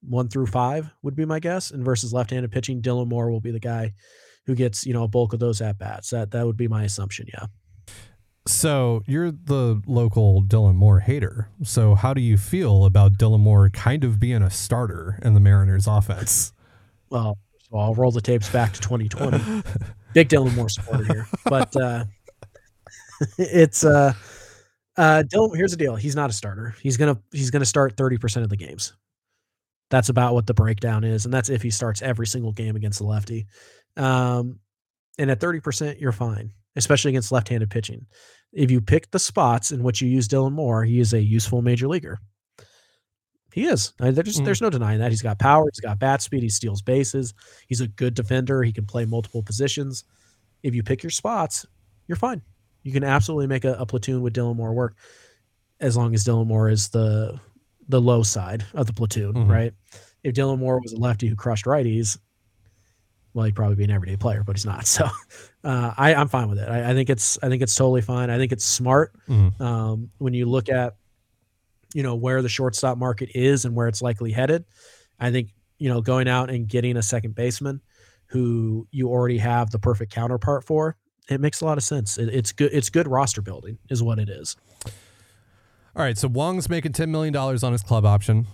one 0.03 0.29
through 0.29 0.47
five 0.47 0.91
would 1.03 1.15
be 1.15 1.25
my 1.25 1.41
guess. 1.41 1.71
And 1.71 1.85
versus 1.85 2.13
left-handed 2.13 2.51
pitching, 2.51 2.81
Dylan 2.81 3.09
Moore 3.09 3.31
will 3.31 3.41
be 3.41 3.51
the 3.51 3.61
guy 3.61 3.93
who 4.47 4.55
gets 4.55 4.87
you 4.87 4.93
know 4.93 5.05
a 5.05 5.09
bulk 5.09 5.33
of 5.33 5.41
those 5.41 5.61
at 5.61 5.79
bats. 5.79 6.11
That 6.11 6.31
that 6.33 6.47
would 6.47 6.57
be 6.57 6.69
my 6.69 6.85
assumption. 6.85 7.27
Yeah. 7.33 7.47
So 8.47 9.03
you're 9.07 9.31
the 9.31 9.83
local 9.87 10.43
Dylan 10.43 10.75
Moore 10.75 11.01
hater. 11.01 11.49
So 11.63 11.95
how 11.95 12.15
do 12.15 12.21
you 12.21 12.37
feel 12.37 12.85
about 12.85 13.13
Dylan 13.19 13.41
Moore 13.41 13.69
kind 13.69 14.03
of 14.03 14.19
being 14.19 14.43
a 14.43 14.51
starter 14.51 15.19
in 15.23 15.35
the 15.35 15.41
Mariners 15.41 15.87
offense? 15.87 16.53
Well, 17.11 17.39
so 17.59 17.77
I'll 17.77 17.95
roll 17.95 18.11
the 18.11 18.23
tapes 18.23 18.49
back 18.49 18.73
to 18.73 18.81
2020. 18.81 19.63
Big 20.15 20.29
Dylan 20.29 20.57
Moore 20.57 20.69
supporter 20.69 21.05
here, 21.05 21.29
but 21.45 21.77
uh, 21.77 22.05
it's 23.39 23.85
uh, 23.85 24.13
uh, 24.97 25.23
Dylan. 25.27 25.57
Here's 25.57 25.71
the 25.71 25.77
deal: 25.77 25.97
he's 25.97 26.17
not 26.17 26.31
a 26.31 26.33
starter. 26.33 26.75
He's 26.83 26.97
gonna 26.97 27.19
he's 27.33 27.51
gonna 27.51 27.65
start 27.65 27.97
30 27.97 28.19
percent 28.19 28.45
of 28.45 28.51
the 28.51 28.57
games. 28.57 28.95
That's 29.91 30.09
about 30.09 30.35
what 30.35 30.47
the 30.47 30.55
breakdown 30.55 31.05
is, 31.05 31.25
and 31.25 31.35
that's 31.35 31.49
if 31.49 31.63
he 31.63 31.71
starts 31.71 32.01
every 32.01 32.27
single 32.27 32.53
game 32.53 32.77
against 32.77 32.99
the 32.99 33.07
lefty. 33.07 33.47
Um, 33.97 34.61
and 35.19 35.31
at 35.31 35.41
30%, 35.41 36.01
you're 36.01 36.13
fine, 36.13 36.53
especially 36.77 37.11
against 37.11 37.33
left-handed 37.33 37.71
pitching. 37.71 38.07
If 38.53 38.71
you 38.71 38.81
pick 38.81 39.11
the 39.11 39.19
spots 39.19 39.73
in 39.73 39.83
which 39.83 40.01
you 40.01 40.09
use 40.09 40.29
Dylan 40.29 40.53
Moore, 40.53 40.85
he 40.85 41.01
is 41.01 41.13
a 41.13 41.21
useful 41.21 41.61
major 41.61 41.89
leaguer. 41.89 42.21
He 43.53 43.67
is. 43.67 43.93
I 44.01 44.13
there's, 44.13 44.39
mm. 44.39 44.45
there's 44.45 44.63
no 44.63 44.71
denying 44.71 45.01
that. 45.01 45.11
He's 45.11 45.23
got 45.23 45.39
power. 45.41 45.69
He's 45.73 45.81
got 45.81 45.99
bat 45.99 46.23
speed. 46.23 46.43
He 46.43 46.49
steals 46.49 46.83
bases. 46.83 47.35
He's 47.67 47.81
a 47.81 47.89
good 47.89 48.15
defender. 48.15 48.63
He 48.63 48.73
can 48.73 48.87
play 48.87 49.05
multiple 49.05 49.43
positions. 49.43 50.05
If 50.63 50.75
you 50.75 50.83
pick 50.83 51.03
your 51.03 51.11
spots, 51.11 51.67
you're 52.07 52.17
fine. 52.17 52.43
You 52.83 52.93
can 52.93 53.05
absolutely 53.05 53.47
make 53.47 53.65
a, 53.65 53.75
a 53.75 53.87
platoon 53.87 54.23
with 54.23 54.35
Dylan 54.35 54.57
Moore 54.57 54.73
work 54.73 54.97
as 55.81 55.97
long 55.97 56.15
as 56.15 56.25
Dylan 56.25 56.47
Moore 56.47 56.69
is 56.69 56.89
the 56.89 57.39
the 57.89 58.01
low 58.01 58.23
side 58.23 58.65
of 58.75 58.87
the 58.87 58.93
platoon, 58.93 59.35
mm-hmm. 59.35 59.51
right? 59.51 59.73
If 60.23 60.35
Dylan 60.35 60.59
Moore 60.59 60.81
was 60.81 60.93
a 60.93 60.97
lefty 60.97 61.27
who 61.27 61.35
crushed 61.35 61.65
righties, 61.65 62.19
well, 63.35 63.47
he'd 63.47 63.57
probably 63.57 63.77
be 63.77 63.85
an 63.85 63.91
everyday 63.91 64.17
player, 64.17 64.45
but 64.45 64.57
he's 64.57 64.67
not. 64.67 64.87
So 64.87 65.09
uh, 65.65 65.93
I, 65.97 66.15
I'm 66.15 66.29
fine 66.29 66.49
with 66.49 66.59
it. 66.59 66.69
I, 66.69 66.91
I, 66.91 66.95
think 66.95 67.11
it's 67.11 67.39
I 67.43 67.49
think 67.49 67.63
it's 67.63 67.75
totally 67.75 68.01
fine. 68.01 68.31
I 68.31 68.39
think 68.39 68.53
it's 68.53 68.65
smart 68.65 69.13
mm-hmm. 69.29 69.63
um, 69.63 70.11
when 70.19 70.35
you 70.35 70.47
look 70.47 70.69
at 70.69 70.97
you 71.95 72.03
know 72.03 72.15
where 72.15 72.41
the 72.43 72.49
shortstop 72.49 72.97
market 72.99 73.31
is 73.35 73.65
and 73.65 73.75
where 73.75 73.89
it's 73.89 74.03
likely 74.03 74.33
headed. 74.33 74.65
I 75.19 75.31
think 75.31 75.51
you 75.79 75.89
know 75.89 76.01
going 76.01 76.29
out 76.29 76.51
and 76.51 76.67
getting 76.69 76.97
a 76.97 77.03
second 77.03 77.35
baseman 77.35 77.81
who 78.27 78.87
you 78.91 79.09
already 79.09 79.39
have 79.39 79.71
the 79.71 79.79
perfect 79.79 80.13
counterpart 80.13 80.65
for 80.65 80.97
it 81.31 81.41
makes 81.41 81.61
a 81.61 81.65
lot 81.65 81.79
of 81.79 81.85
sense. 81.85 82.19
It, 82.19 82.29
it's 82.29 82.53
good. 82.53 82.71
It's 82.73 82.91
good 82.91 83.09
roster 83.09 83.41
building, 83.41 83.79
is 83.89 84.03
what 84.03 84.19
it 84.19 84.29
is. 84.29 84.57
All 85.97 86.05
right, 86.05 86.17
so 86.19 86.29
Wong's 86.29 86.69
making 86.69 86.93
ten 86.93 87.11
million 87.11 87.33
dollars 87.33 87.63
on 87.63 87.73
his 87.73 87.83
club 87.83 88.05
option. 88.05 88.47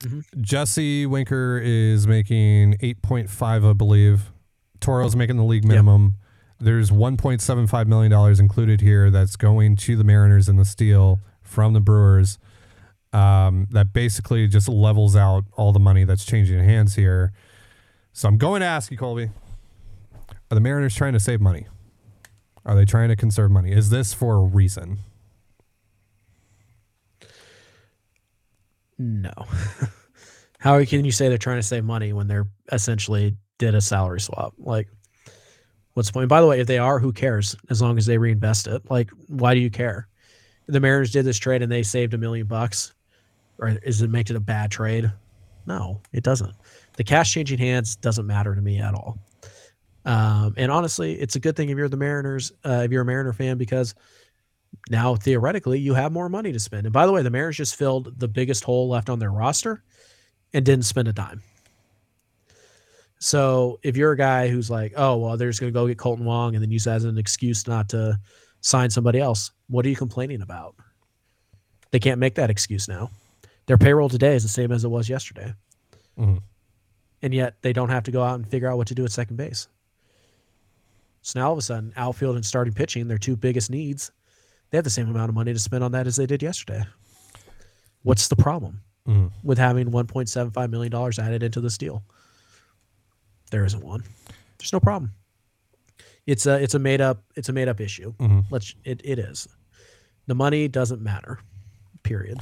Mm-hmm. 0.00 0.20
Jesse 0.40 1.06
Winker 1.06 1.60
is 1.62 2.06
making 2.06 2.76
eight 2.80 3.02
point 3.02 3.30
five, 3.30 3.64
I 3.64 3.72
believe. 3.72 4.32
Toro's 4.80 5.14
making 5.14 5.36
the 5.36 5.44
league 5.44 5.64
minimum. 5.64 6.02
Yep. 6.02 6.66
There's 6.66 6.92
one 6.92 7.16
point 7.16 7.40
seven 7.40 7.66
five 7.66 7.86
million 7.86 8.10
dollars 8.10 8.40
included 8.40 8.80
here 8.80 9.10
that's 9.10 9.36
going 9.36 9.76
to 9.76 9.96
the 9.96 10.04
Mariners 10.04 10.48
and 10.48 10.58
the 10.58 10.64
Steel 10.64 11.20
from 11.40 11.72
the 11.72 11.80
Brewers. 11.80 12.38
Um, 13.12 13.66
that 13.70 13.92
basically 13.92 14.48
just 14.48 14.68
levels 14.68 15.14
out 15.14 15.44
all 15.52 15.72
the 15.72 15.78
money 15.78 16.04
that's 16.04 16.24
changing 16.24 16.64
hands 16.64 16.94
here. 16.94 17.32
So 18.14 18.26
I'm 18.26 18.38
going 18.38 18.60
to 18.60 18.66
ask 18.66 18.90
you, 18.90 18.96
Colby: 18.96 19.30
Are 20.50 20.54
the 20.54 20.60
Mariners 20.60 20.94
trying 20.94 21.12
to 21.12 21.20
save 21.20 21.40
money? 21.40 21.66
Are 22.64 22.74
they 22.74 22.84
trying 22.84 23.08
to 23.08 23.16
conserve 23.16 23.50
money? 23.50 23.72
Is 23.72 23.90
this 23.90 24.12
for 24.14 24.36
a 24.36 24.42
reason? 24.42 24.98
No. 28.98 29.32
How 30.58 30.84
can 30.84 31.04
you 31.04 31.10
say 31.10 31.28
they're 31.28 31.38
trying 31.38 31.58
to 31.58 31.62
save 31.62 31.84
money 31.84 32.12
when 32.12 32.28
they're 32.28 32.46
essentially 32.70 33.36
did 33.58 33.74
a 33.74 33.80
salary 33.80 34.20
swap? 34.20 34.54
Like, 34.58 34.88
what's 35.94 36.08
the 36.08 36.12
point? 36.12 36.28
By 36.28 36.40
the 36.40 36.46
way, 36.46 36.60
if 36.60 36.68
they 36.68 36.78
are, 36.78 37.00
who 37.00 37.12
cares? 37.12 37.56
As 37.68 37.82
long 37.82 37.98
as 37.98 38.06
they 38.06 38.16
reinvest 38.16 38.68
it. 38.68 38.88
Like, 38.88 39.10
why 39.26 39.54
do 39.54 39.60
you 39.60 39.70
care? 39.70 40.06
The 40.66 40.78
Mariners 40.78 41.10
did 41.10 41.24
this 41.24 41.38
trade 41.38 41.62
and 41.62 41.72
they 41.72 41.82
saved 41.82 42.14
a 42.14 42.18
million 42.18 42.46
bucks. 42.46 42.94
Or 43.58 43.70
is 43.82 44.02
it 44.02 44.10
make 44.10 44.30
it 44.30 44.36
a 44.36 44.40
bad 44.40 44.70
trade? 44.70 45.10
No, 45.66 46.00
it 46.12 46.22
doesn't. 46.22 46.54
The 46.96 47.04
cash 47.04 47.32
changing 47.32 47.58
hands 47.58 47.96
doesn't 47.96 48.26
matter 48.26 48.54
to 48.54 48.60
me 48.60 48.78
at 48.78 48.94
all. 48.94 49.18
Um, 50.04 50.54
and 50.56 50.70
honestly, 50.70 51.14
it's 51.14 51.36
a 51.36 51.40
good 51.40 51.56
thing 51.56 51.68
if 51.68 51.78
you're 51.78 51.88
the 51.88 51.96
Mariners, 51.96 52.52
uh, 52.64 52.82
if 52.84 52.90
you're 52.90 53.02
a 53.02 53.04
Mariner 53.04 53.32
fan, 53.32 53.56
because 53.56 53.94
now 54.90 55.14
theoretically 55.14 55.78
you 55.78 55.94
have 55.94 56.12
more 56.12 56.28
money 56.28 56.52
to 56.52 56.58
spend. 56.58 56.86
And 56.86 56.92
by 56.92 57.06
the 57.06 57.12
way, 57.12 57.22
the 57.22 57.30
Mariners 57.30 57.56
just 57.56 57.76
filled 57.76 58.18
the 58.18 58.28
biggest 58.28 58.64
hole 58.64 58.88
left 58.88 59.08
on 59.08 59.18
their 59.18 59.30
roster 59.30 59.82
and 60.52 60.64
didn't 60.64 60.84
spend 60.84 61.08
a 61.08 61.12
dime. 61.12 61.42
So 63.18 63.78
if 63.84 63.96
you're 63.96 64.12
a 64.12 64.16
guy 64.16 64.48
who's 64.48 64.68
like, 64.68 64.94
oh 64.96 65.16
well, 65.16 65.36
they're 65.36 65.48
just 65.50 65.60
gonna 65.60 65.70
go 65.70 65.86
get 65.86 65.98
Kolten 65.98 66.24
Wong 66.24 66.54
and 66.54 66.62
then 66.62 66.72
use 66.72 66.84
that 66.84 66.96
as 66.96 67.04
an 67.04 67.18
excuse 67.18 67.68
not 67.68 67.88
to 67.90 68.18
sign 68.60 68.90
somebody 68.90 69.20
else, 69.20 69.52
what 69.68 69.86
are 69.86 69.88
you 69.88 69.96
complaining 69.96 70.42
about? 70.42 70.74
They 71.92 72.00
can't 72.00 72.18
make 72.18 72.34
that 72.34 72.50
excuse 72.50 72.88
now. 72.88 73.10
Their 73.66 73.78
payroll 73.78 74.08
today 74.08 74.34
is 74.34 74.42
the 74.42 74.48
same 74.48 74.72
as 74.72 74.84
it 74.84 74.88
was 74.88 75.08
yesterday. 75.08 75.54
Mm-hmm. 76.18 76.38
And 77.22 77.32
yet 77.32 77.54
they 77.62 77.72
don't 77.72 77.90
have 77.90 78.02
to 78.04 78.10
go 78.10 78.24
out 78.24 78.34
and 78.34 78.48
figure 78.48 78.68
out 78.68 78.76
what 78.76 78.88
to 78.88 78.94
do 78.94 79.04
at 79.04 79.12
second 79.12 79.36
base. 79.36 79.68
So 81.22 81.38
now 81.40 81.46
all 81.46 81.52
of 81.52 81.58
a 81.58 81.62
sudden, 81.62 81.92
outfield 81.96 82.36
and 82.36 82.44
starting 82.44 82.72
pitching, 82.74 83.08
their 83.08 83.18
two 83.18 83.36
biggest 83.36 83.70
needs, 83.70 84.10
they 84.70 84.78
have 84.78 84.84
the 84.84 84.90
same 84.90 85.08
amount 85.08 85.28
of 85.28 85.34
money 85.34 85.52
to 85.52 85.58
spend 85.58 85.84
on 85.84 85.92
that 85.92 86.06
as 86.06 86.16
they 86.16 86.26
did 86.26 86.42
yesterday. 86.42 86.84
What's 88.02 88.28
the 88.28 88.36
problem 88.36 88.82
mm. 89.06 89.30
with 89.44 89.58
having 89.58 89.90
$1.75 89.90 90.70
million 90.70 90.92
added 90.94 91.42
into 91.42 91.60
this 91.60 91.78
deal? 91.78 92.02
There 93.50 93.64
isn't 93.64 93.82
one. 93.84 94.02
There's 94.58 94.72
no 94.72 94.80
problem. 94.80 95.12
it's 96.26 96.46
a 96.46 96.62
it's 96.62 96.74
a 96.74 96.78
made 96.78 97.00
up 97.00 97.22
it's 97.34 97.48
a 97.48 97.52
made 97.52 97.68
up 97.68 97.80
issue. 97.80 98.14
Mhm. 98.18 98.44
Let's 98.50 98.74
it, 98.84 99.00
it 99.04 99.18
is. 99.18 99.48
The 100.26 100.34
money 100.34 100.68
doesn't 100.68 101.02
matter. 101.02 101.38
Period. 102.04 102.38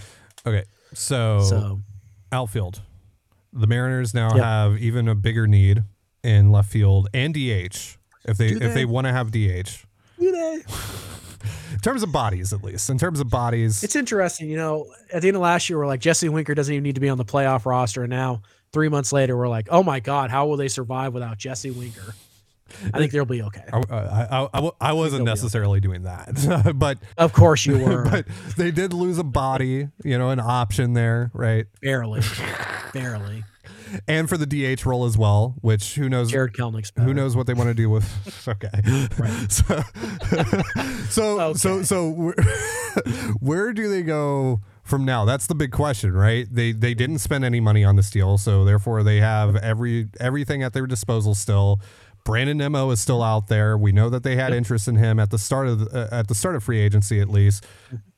Okay, 0.47 0.65
so, 0.95 1.41
So 1.43 1.81
outfield. 2.31 2.83
The 3.53 3.67
Mariners 3.67 4.15
now 4.15 4.35
Yep. 4.35 4.45
have 4.45 4.79
even 4.79 5.09
a 5.09 5.15
bigger 5.15 5.47
need 5.47 5.83
in 6.23 6.51
left 6.53 6.71
field 6.71 7.09
and 7.13 7.35
DH 7.35 7.97
if 8.25 8.37
they 8.39 8.51
Do 8.51 8.57
if 8.57 8.61
they? 8.61 8.75
they 8.75 8.85
want 8.85 9.07
to 9.07 9.13
have 9.13 9.31
DH. 9.31 9.85
Do 10.19 10.33
they? 10.33 10.63
In 11.73 11.79
terms 11.81 12.03
of 12.03 12.13
bodies, 12.13 12.53
at 12.53 12.63
least. 12.63 12.91
In 12.91 12.99
terms 12.99 13.21
of 13.21 13.31
bodies, 13.31 13.83
It's 13.83 13.97
interesting, 13.97 14.51
you 14.51 14.57
know. 14.57 14.93
At 15.13 15.23
the 15.23 15.29
end 15.29 15.37
of 15.37 15.43
last 15.43 15.71
year, 15.71 15.79
we're 15.79 15.87
like 15.87 16.01
Jesse 16.01 16.29
Winker 16.29 16.55
doesn't 16.55 16.73
even 16.75 16.83
need 16.83 16.97
to 16.97 17.01
be 17.01 17.09
on 17.09 17.17
the 17.17 17.25
playoff 17.25 17.65
roster, 17.65 18.03
and 18.03 18.11
now 18.11 18.43
three 18.73 18.89
months 18.91 19.13
later, 19.13 19.37
we're 19.37 19.49
like, 19.49 19.69
oh 19.71 19.83
my 19.83 20.01
god, 20.01 20.31
how 20.31 20.47
will 20.47 20.57
they 20.59 20.69
survive 20.69 21.15
without 21.15 21.39
Jesse 21.39 21.71
Winker? 21.71 22.15
I 22.95 22.99
think 22.99 23.11
they'll 23.13 23.25
be 23.25 23.43
okay. 23.43 23.65
I, 23.73 23.79
uh, 23.79 24.49
I, 24.53 24.59
I, 24.59 24.67
I, 24.67 24.71
I 24.81 24.93
wasn't 24.93 25.25
necessarily 25.25 25.81
doing 25.81 26.03
that, 26.03 26.73
but 26.77 26.99
Of 27.19 27.33
course 27.33 27.65
you 27.67 27.79
were, 27.85 28.05
but 28.05 28.27
they 28.57 28.71
did 28.71 28.93
lose 28.93 29.19
a 29.19 29.25
body, 29.25 29.89
you 30.05 30.19
know, 30.19 30.31
an 30.31 30.39
option 30.39 30.93
there, 30.93 31.31
right? 31.35 31.67
barely, 31.81 32.21
barely. 32.93 33.43
And 34.09 34.29
for 34.29 34.37
the 34.37 34.47
DH 34.47 34.85
role 34.87 35.05
as 35.05 35.17
well, 35.19 35.57
which 35.61 35.95
who 35.95 36.09
knows 36.09 36.31
Jared 36.31 36.53
Kelenic's 36.53 36.91
better. 36.91 37.07
who 37.09 37.15
knows 37.15 37.37
what 37.37 37.47
they 37.47 37.55
want 37.55 37.69
to 37.69 37.75
do 37.75 37.89
with 37.91 38.09
okay 38.49 38.71
Right. 39.19 39.51
so 39.53 39.83
so 41.09 41.53
so 41.55 41.71
Okay. 41.71 41.83
so 41.85 42.09
where, 42.11 42.35
where 43.41 43.73
do 43.73 43.89
they 43.89 44.03
go 44.03 44.61
from 44.83 45.05
now 45.05 45.25
that's 45.25 45.47
the 45.47 45.55
big 45.55 45.71
question 45.73 46.13
right 46.13 46.47
they 46.51 46.73
they 46.73 46.95
didn't 46.95 47.19
spend 47.19 47.45
any 47.45 47.61
money 47.61 47.85
on 47.85 47.97
this 47.97 48.11
deal 48.11 48.39
so 48.39 48.65
therefore 48.65 49.03
they 49.03 49.19
have 49.19 49.57
every 49.57 50.09
everything 50.19 50.63
at 50.63 50.73
their 50.73 50.87
disposal 50.87 51.35
still 51.35 51.81
Brandon 52.23 52.59
Nimmo 52.59 52.91
is 52.91 53.01
still 53.01 53.23
out 53.23 53.47
there. 53.49 53.79
We 53.79 53.93
know 53.93 54.11
that 54.11 54.25
they 54.25 54.37
had 54.37 54.53
interest 54.53 54.87
in 54.89 54.97
him 54.97 55.19
at 55.19 55.31
the 55.31 55.39
start 55.39 55.69
of 55.69 55.79
the, 55.91 55.91
uh, 56.15 56.19
at 56.21 56.29
the 56.29 56.35
start 56.35 56.55
of 56.55 56.63
free 56.63 56.79
agency 56.79 57.19
at 57.19 57.31
least, 57.31 57.65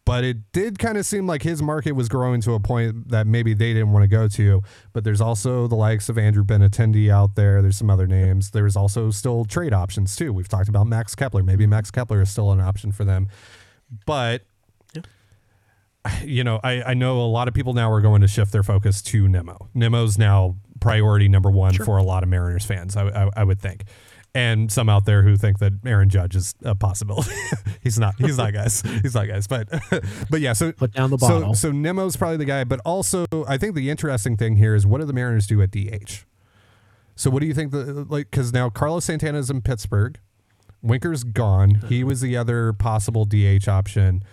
but 0.05 0.25
it 0.25 0.53
did 0.53 0.79
kind 0.79 0.99
of 0.99 1.07
seem 1.07 1.27
like 1.27 1.43
his 1.43 1.63
market 1.63 1.93
was 1.93 2.09
growing 2.09 2.41
to 2.43 2.55
a 2.55 2.61
point 2.61 3.09
that 3.11 3.27
maybe 3.27 3.55
they 3.55 3.73
didn't 3.73 3.93
want 3.93 4.03
to 4.03 4.09
go 4.09 4.27
to. 4.29 4.63
But 4.93 5.05
there's 5.05 5.21
also 5.21 5.67
the 5.67 5.77
likes 5.77 6.09
of 6.09 6.19
Andrew 6.19 6.45
Benintendi 6.45 7.11
out 7.11 7.35
there. 7.37 7.63
There's 7.63 7.77
some 7.77 7.91
other 7.91 8.07
names. 8.07 8.51
There's 8.51 8.77
also 8.77 9.11
still 9.11 9.45
trade 9.45 9.73
options 9.73 10.17
too. 10.17 10.33
We've 10.33 10.49
talked 10.49 10.69
about 10.69 10.87
Max 10.87 11.15
Kepler. 11.15 11.43
Maybe 11.43 11.67
Max 11.67 11.91
Kepler 11.91 12.21
is 12.21 12.31
still 12.31 12.51
an 12.51 12.61
option 12.61 12.91
for 12.93 13.05
them, 13.05 13.29
but 14.07 14.43
you 16.25 16.43
know, 16.43 16.59
I, 16.65 16.83
I 16.83 16.95
know 16.95 17.21
a 17.21 17.27
lot 17.29 17.47
of 17.49 17.55
people 17.55 17.75
now 17.75 17.91
are 17.93 18.01
going 18.01 18.23
to 18.23 18.29
shift 18.29 18.51
their 18.53 18.65
focus 18.65 19.03
to 19.03 19.29
Nimmo. 19.29 19.69
Nimmo's 19.75 20.19
now 20.19 20.57
priority 20.81 21.29
number 21.29 21.51
one 21.51 21.75
for 21.75 21.97
a 21.97 22.03
lot 22.03 22.25
of 22.25 22.29
Mariners 22.29 22.65
fans, 22.65 22.97
I, 22.97 23.07
I, 23.09 23.31
I 23.37 23.45
would 23.45 23.61
think. 23.61 23.85
And 24.35 24.73
some 24.73 24.89
out 24.89 25.05
there 25.05 25.23
who 25.23 25.37
think 25.37 25.59
that 25.59 25.75
Aaron 25.85 26.09
Judge 26.09 26.35
is 26.35 26.55
a 26.65 26.75
possibility. 26.75 27.35
he's 27.83 27.99
not. 27.99 28.15
He's 28.17 28.39
not, 28.39 28.55
guys. 28.55 28.81
He's 29.03 29.15
not, 29.15 29.29
guys. 29.29 29.47
But, 29.47 29.69
but 30.31 30.41
yeah. 30.41 30.55
So 30.55 30.73
Put 30.73 30.93
down 30.93 31.11
the 31.11 31.19
bottle. 31.19 31.55
so 31.55 31.71
Nimmo's 31.71 32.17
probably 32.17 32.39
the 32.39 32.47
guy. 32.47 32.65
But 32.65 32.81
also, 32.81 33.27
I 33.47 33.59
think 33.59 33.75
the 33.75 33.91
interesting 33.91 34.39
thing 34.39 34.57
here 34.57 34.75
is 34.75 34.87
what 34.87 35.01
do 35.01 35.07
the 35.07 35.13
Mariners 35.13 35.47
do 35.47 35.61
at 35.61 35.71
DH? 35.71 36.25
So 37.15 37.31
what 37.31 37.41
do 37.41 37.47
you 37.47 37.53
think? 37.53 37.73
The 37.73 38.07
like 38.09 38.31
because 38.31 38.55
now 38.55 38.71
Carlos 38.71 39.05
Santana's 39.05 39.51
in 39.51 39.61
Pittsburgh. 39.61 40.19
Winker's 40.81 41.25
gone. 41.25 41.83
He 41.89 42.03
was 42.03 42.23
the 42.23 42.37
other 42.37 42.73
possible 42.73 43.25
DH 43.27 43.69
option 43.69 44.25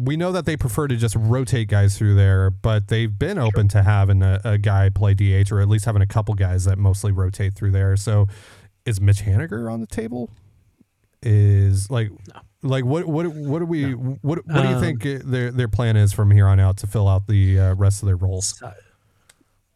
we 0.00 0.16
know 0.16 0.32
that 0.32 0.44
they 0.44 0.56
prefer 0.56 0.88
to 0.88 0.96
just 0.96 1.14
rotate 1.16 1.68
guys 1.68 1.96
through 1.96 2.14
there, 2.14 2.50
but 2.50 2.88
they've 2.88 3.16
been 3.16 3.38
open 3.38 3.68
to 3.68 3.82
having 3.82 4.22
a, 4.22 4.40
a 4.44 4.58
guy 4.58 4.88
play 4.88 5.14
DH 5.14 5.52
or 5.52 5.60
at 5.60 5.68
least 5.68 5.84
having 5.84 6.02
a 6.02 6.06
couple 6.06 6.34
guys 6.34 6.64
that 6.64 6.78
mostly 6.78 7.12
rotate 7.12 7.54
through 7.54 7.70
there. 7.70 7.96
So 7.96 8.26
is 8.86 9.00
Mitch 9.00 9.22
Haniger 9.22 9.72
on 9.72 9.80
the 9.80 9.86
table? 9.86 10.30
Is 11.22 11.90
like 11.90 12.10
like 12.62 12.84
what 12.84 13.06
what 13.06 13.26
what 13.28 13.60
do 13.60 13.64
we 13.64 13.92
what 13.92 14.20
what 14.22 14.46
do 14.46 14.68
you 14.68 14.74
Um, 14.74 14.80
think 14.80 15.02
their 15.24 15.50
their 15.50 15.68
plan 15.68 15.96
is 15.96 16.12
from 16.12 16.30
here 16.30 16.46
on 16.46 16.60
out 16.60 16.76
to 16.78 16.86
fill 16.86 17.08
out 17.08 17.26
the 17.26 17.58
uh, 17.58 17.74
rest 17.74 18.02
of 18.02 18.06
their 18.06 18.16
roles? 18.16 18.62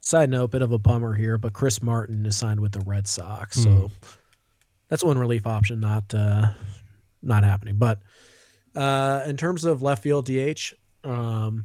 Side 0.01 0.29
note, 0.31 0.51
bit 0.51 0.61
of 0.62 0.73
a 0.73 0.79
bummer 0.79 1.14
here, 1.14 1.38
but 1.38 1.53
Chris 1.55 1.83
Martin 1.83 2.27
is 2.27 2.37
signed 2.37 2.61
with 2.61 2.73
the 2.73 2.81
Red 2.81 3.07
Sox, 3.07 3.62
so 3.62 3.71
Hmm. 3.71 3.87
that's 4.88 5.03
one 5.05 5.18
relief 5.18 5.47
option 5.47 5.81
not 5.81 6.12
uh, 6.14 6.51
not 7.23 7.44
happening. 7.44 7.77
But 7.77 8.01
uh, 8.77 9.23
in 9.27 9.38
terms 9.38 9.64
of 9.64 9.81
left 9.81 10.03
field 10.03 10.27
DH, 10.27 10.75
um, 11.05 11.64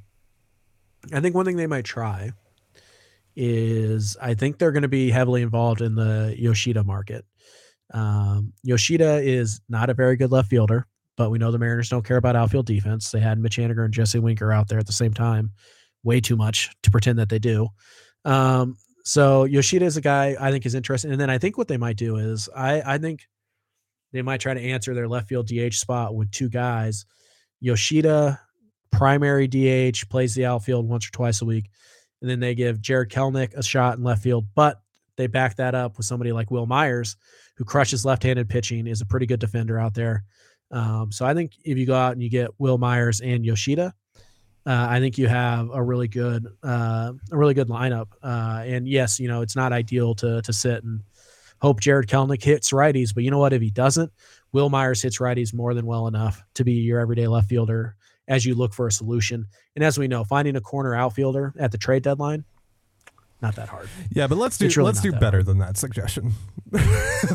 I 1.11 1.19
think 1.19 1.35
one 1.35 1.45
thing 1.45 1.57
they 1.57 1.67
might 1.67 1.85
try 1.85 2.31
is 3.35 4.15
I 4.21 4.33
think 4.33 4.59
they're 4.59 4.71
going 4.71 4.83
to 4.83 4.87
be 4.87 5.09
heavily 5.09 5.41
involved 5.41 5.81
in 5.81 5.95
the 5.95 6.35
Yoshida 6.37 6.83
market. 6.85 7.25
Um, 7.93 8.53
Yoshida 8.63 9.21
is 9.21 9.61
not 9.69 9.89
a 9.89 9.93
very 9.93 10.15
good 10.15 10.31
left 10.31 10.49
fielder, 10.49 10.87
but 11.15 11.29
we 11.29 11.37
know 11.37 11.51
the 11.51 11.59
Mariners 11.59 11.89
don't 11.89 12.05
care 12.05 12.17
about 12.17 12.35
outfield 12.35 12.65
defense. 12.65 13.11
They 13.11 13.19
had 13.19 13.39
Mitch 13.39 13.57
Haniger 13.57 13.85
and 13.85 13.93
Jesse 13.93 14.19
Winker 14.19 14.51
out 14.51 14.67
there 14.67 14.79
at 14.79 14.87
the 14.87 14.93
same 14.93 15.13
time, 15.13 15.51
way 16.03 16.19
too 16.19 16.35
much 16.35 16.71
to 16.83 16.91
pretend 16.91 17.19
that 17.19 17.29
they 17.29 17.39
do. 17.39 17.67
Um, 18.25 18.75
so 19.05 19.43
Yoshida 19.43 19.85
is 19.85 19.97
a 19.97 20.01
guy 20.01 20.35
I 20.39 20.51
think 20.51 20.65
is 20.65 20.75
interesting. 20.75 21.11
And 21.11 21.19
then 21.19 21.29
I 21.29 21.37
think 21.37 21.57
what 21.57 21.67
they 21.67 21.77
might 21.77 21.97
do 21.97 22.17
is 22.17 22.49
I, 22.55 22.81
I 22.81 22.97
think 22.97 23.27
they 24.11 24.21
might 24.21 24.39
try 24.39 24.53
to 24.53 24.61
answer 24.61 24.93
their 24.93 25.07
left 25.07 25.27
field 25.27 25.47
DH 25.47 25.73
spot 25.73 26.15
with 26.15 26.31
two 26.31 26.49
guys. 26.49 27.05
Yoshida, 27.59 28.39
primary 28.91 29.47
DH, 29.47 30.09
plays 30.09 30.35
the 30.35 30.45
outfield 30.45 30.87
once 30.87 31.07
or 31.07 31.11
twice 31.11 31.41
a 31.41 31.45
week. 31.45 31.69
And 32.21 32.29
then 32.29 32.39
they 32.39 32.55
give 32.55 32.81
Jared 32.81 33.09
Kelenic 33.09 33.53
a 33.53 33.63
shot 33.63 33.97
in 33.97 34.03
left 34.03 34.23
field, 34.23 34.45
but 34.55 34.81
they 35.17 35.27
back 35.27 35.55
that 35.57 35.75
up 35.75 35.97
with 35.97 36.05
somebody 36.05 36.31
like 36.31 36.51
Wil 36.51 36.65
Myers, 36.65 37.15
who 37.55 37.65
crushes 37.65 38.05
left-handed 38.05 38.49
pitching, 38.49 38.87
is 38.87 39.01
a 39.01 39.05
pretty 39.05 39.25
good 39.25 39.39
defender 39.39 39.79
out 39.79 39.93
there. 39.93 40.23
Um, 40.71 41.11
so 41.11 41.25
I 41.25 41.33
think 41.33 41.53
if 41.63 41.77
you 41.77 41.85
go 41.85 41.95
out 41.95 42.13
and 42.13 42.23
you 42.23 42.29
get 42.29 42.49
Wil 42.57 42.77
Myers 42.77 43.21
and 43.21 43.45
Yoshida, 43.45 43.93
uh, 44.65 44.87
I 44.89 44.99
think 44.99 45.17
you 45.17 45.27
have 45.27 45.69
a 45.73 45.83
really 45.83 46.07
good, 46.07 46.47
uh, 46.63 47.11
a 47.31 47.37
really 47.37 47.53
good 47.53 47.67
lineup. 47.67 48.07
Uh, 48.23 48.63
and 48.65 48.87
yes, 48.87 49.19
you 49.19 49.27
know 49.27 49.41
it's 49.41 49.55
not 49.55 49.73
ideal 49.73 50.15
to 50.15 50.41
to 50.41 50.53
sit 50.53 50.83
and 50.83 51.01
hope 51.61 51.79
Jared 51.79 52.07
Kelenic 52.07 52.43
hits 52.43 52.71
righties, 52.71 53.13
but 53.13 53.23
you 53.23 53.31
know 53.31 53.39
what? 53.39 53.53
If 53.53 53.61
he 53.61 53.69
doesn't, 53.69 54.11
Wil 54.51 54.69
Myers 54.69 55.01
hits 55.01 55.19
righties 55.19 55.53
more 55.53 55.73
than 55.73 55.85
well 55.85 56.07
enough 56.07 56.43
to 56.55 56.63
be 56.63 56.73
your 56.73 56.99
everyday 56.99 57.27
left 57.27 57.49
fielder 57.49 57.95
as 58.27 58.45
you 58.45 58.55
look 58.55 58.73
for 58.73 58.87
a 58.87 58.91
solution. 58.91 59.45
And 59.75 59.83
as 59.83 59.97
we 59.97 60.07
know, 60.07 60.23
finding 60.23 60.55
a 60.55 60.61
corner 60.61 60.95
outfielder 60.95 61.53
at 61.59 61.71
the 61.71 61.77
trade 61.77 62.03
deadline, 62.03 62.45
not 63.43 63.55
that 63.57 63.69
hard. 63.69 63.87
Yeah, 64.09 64.27
but 64.27 64.37
let's 64.37 64.57
do 64.57 64.67
really 64.67 64.83
let's 64.83 65.01
do 65.01 65.11
better 65.11 65.43
than 65.43 65.59
that 65.59 65.77
suggestion. 65.77 66.33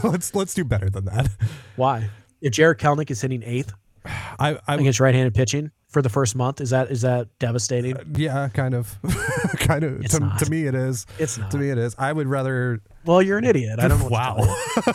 let's 0.02 0.34
let's 0.34 0.54
do 0.54 0.64
better 0.64 0.90
than 0.90 1.04
that. 1.04 1.28
Why? 1.76 2.10
If 2.40 2.52
Jared 2.52 2.78
Kelenic 2.78 3.10
is 3.10 3.20
hitting 3.20 3.42
eighth 3.44 3.72
I 4.04 4.58
I 4.66 4.74
against 4.74 5.00
right-handed 5.00 5.34
pitching 5.34 5.70
for 5.88 6.02
the 6.02 6.08
first 6.08 6.36
month, 6.36 6.60
is 6.60 6.70
that 6.70 6.90
is 6.90 7.02
that 7.02 7.28
devastating? 7.38 7.96
Uh, 7.96 8.04
yeah, 8.16 8.48
kind 8.48 8.74
of, 8.74 8.96
kind 9.58 9.84
of. 9.84 10.04
To, 10.08 10.32
to 10.38 10.50
me, 10.50 10.66
it 10.66 10.74
is. 10.74 11.06
It's 11.18 11.38
not. 11.38 11.50
To 11.50 11.58
me, 11.58 11.70
it 11.70 11.78
is. 11.78 11.94
I 11.98 12.12
would 12.12 12.26
rather. 12.26 12.80
Well, 13.04 13.22
you're 13.22 13.38
an 13.38 13.44
idiot. 13.44 13.78
I 13.80 13.88
don't 13.88 14.00
know. 14.00 14.08
Wow. 14.08 14.36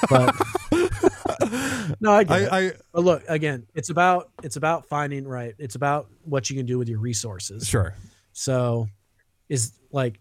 But 0.09 0.35
no, 1.99 2.11
I 2.11 2.23
get 2.23 2.41
it. 2.41 2.53
I, 2.53 2.67
I 2.67 2.71
But 2.93 3.03
look, 3.03 3.23
again, 3.27 3.67
it's 3.73 3.89
about 3.89 4.29
it's 4.43 4.55
about 4.55 4.87
finding 4.87 5.27
right. 5.27 5.53
It's 5.57 5.75
about 5.75 6.09
what 6.23 6.49
you 6.49 6.55
can 6.55 6.65
do 6.65 6.77
with 6.77 6.89
your 6.89 6.99
resources. 6.99 7.67
sure. 7.67 7.95
So, 8.35 8.87
is 9.47 9.73
like, 9.91 10.19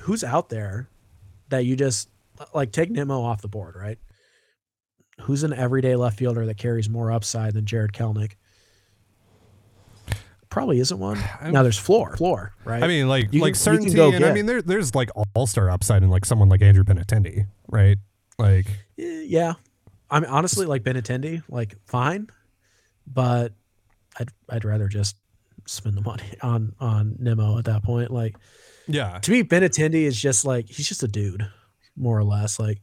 who's 0.00 0.22
out 0.24 0.48
there 0.48 0.88
that 1.48 1.64
you 1.64 1.76
just 1.76 2.08
like 2.54 2.72
take 2.72 2.90
Nimmo 2.90 3.20
off 3.22 3.42
the 3.42 3.48
board, 3.48 3.74
right? 3.76 3.98
Who's 5.22 5.42
an 5.42 5.52
everyday 5.52 5.96
left 5.96 6.18
fielder 6.18 6.46
that 6.46 6.56
carries 6.56 6.88
more 6.88 7.12
upside 7.12 7.52
than 7.54 7.66
Jared 7.66 7.92
Kelenic? 7.92 8.32
Probably 10.48 10.80
isn't 10.80 10.98
one. 10.98 11.18
Now 11.50 11.62
there's 11.62 11.78
floor, 11.78 12.16
floor, 12.16 12.52
right? 12.64 12.82
I 12.82 12.86
mean, 12.88 13.08
like 13.08 13.32
You 13.32 13.40
like 13.40 13.52
can- 13.54 13.60
certainty, 13.60 14.00
and 14.00 14.24
I 14.24 14.32
mean, 14.32 14.46
there 14.46 14.62
there's 14.62 14.94
like 14.94 15.10
all 15.34 15.46
star 15.46 15.70
upside 15.70 16.02
in 16.02 16.10
like 16.10 16.24
someone 16.24 16.48
like 16.48 16.62
Andrew 16.62 16.84
Benintendi, 16.84 17.46
right? 17.68 17.98
Like, 18.38 18.66
Eh, 18.98 19.24
yeah. 19.26 19.54
I 20.10 20.18
mean, 20.18 20.28
honestly, 20.30 20.66
like 20.66 20.82
Benintendi, 20.82 21.42
like 21.48 21.76
fine, 21.86 22.28
but 23.06 23.52
I'd 24.18 24.30
I'd 24.48 24.64
rather 24.64 24.88
just 24.88 25.16
spend 25.66 25.96
the 25.96 26.00
money 26.00 26.24
on 26.42 26.74
on 26.80 27.16
Nimmo 27.20 27.58
at 27.58 27.66
that 27.66 27.84
point. 27.84 28.10
Like 28.10 28.36
yeah, 28.92 29.18
to 29.18 29.30
me, 29.30 29.42
Ben 29.42 29.62
Benintendi 29.62 30.02
is 30.04 30.20
just 30.20 30.44
like 30.44 30.66
he's 30.68 30.88
just 30.88 31.02
a 31.02 31.08
dude, 31.08 31.46
more 31.96 32.18
or 32.18 32.24
less. 32.24 32.58
Like 32.58 32.80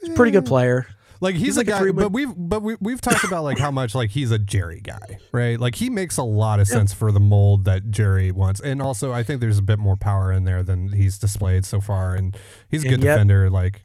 he's 0.00 0.10
a 0.10 0.14
pretty 0.14 0.32
good 0.32 0.44
eh. 0.44 0.48
player. 0.48 0.86
like 1.20 1.34
he's, 1.36 1.44
He's 1.44 1.56
a 1.56 1.60
like 1.60 1.68
a 1.68 1.70
guy, 1.70 1.78
three- 1.78 1.92
but 1.92 2.10
we've 2.12 2.32
but 2.36 2.62
we 2.62 2.76
we've 2.80 3.00
talked 3.00 3.24
about 3.24 3.44
like 3.44 3.58
how 3.58 3.70
much 3.70 3.94
like 3.94 4.10
he's 4.10 4.30
a 4.30 4.38
Jerry 4.38 4.80
guy, 4.80 5.18
right? 5.32 5.58
Like 5.60 5.76
he 5.76 5.88
makes 5.90 6.16
a 6.16 6.22
lot 6.24 6.58
of 6.60 6.66
sense 6.66 6.92
for 6.92 7.12
the 7.12 7.20
mold 7.20 7.64
that 7.66 7.90
Jerry 7.90 8.30
wants, 8.32 8.60
and 8.60 8.82
also 8.82 9.12
I 9.12 9.22
think 9.22 9.40
there's 9.40 9.58
a 9.58 9.62
bit 9.62 9.78
more 9.78 9.96
power 9.96 10.32
in 10.32 10.44
there 10.44 10.62
than 10.62 10.92
he's 10.92 11.18
displayed 11.18 11.64
so 11.64 11.80
far, 11.80 12.14
and 12.14 12.36
he's 12.68 12.84
a 12.84 12.88
good 12.88 13.02
yet- 13.02 13.14
defender. 13.14 13.48
Like, 13.50 13.82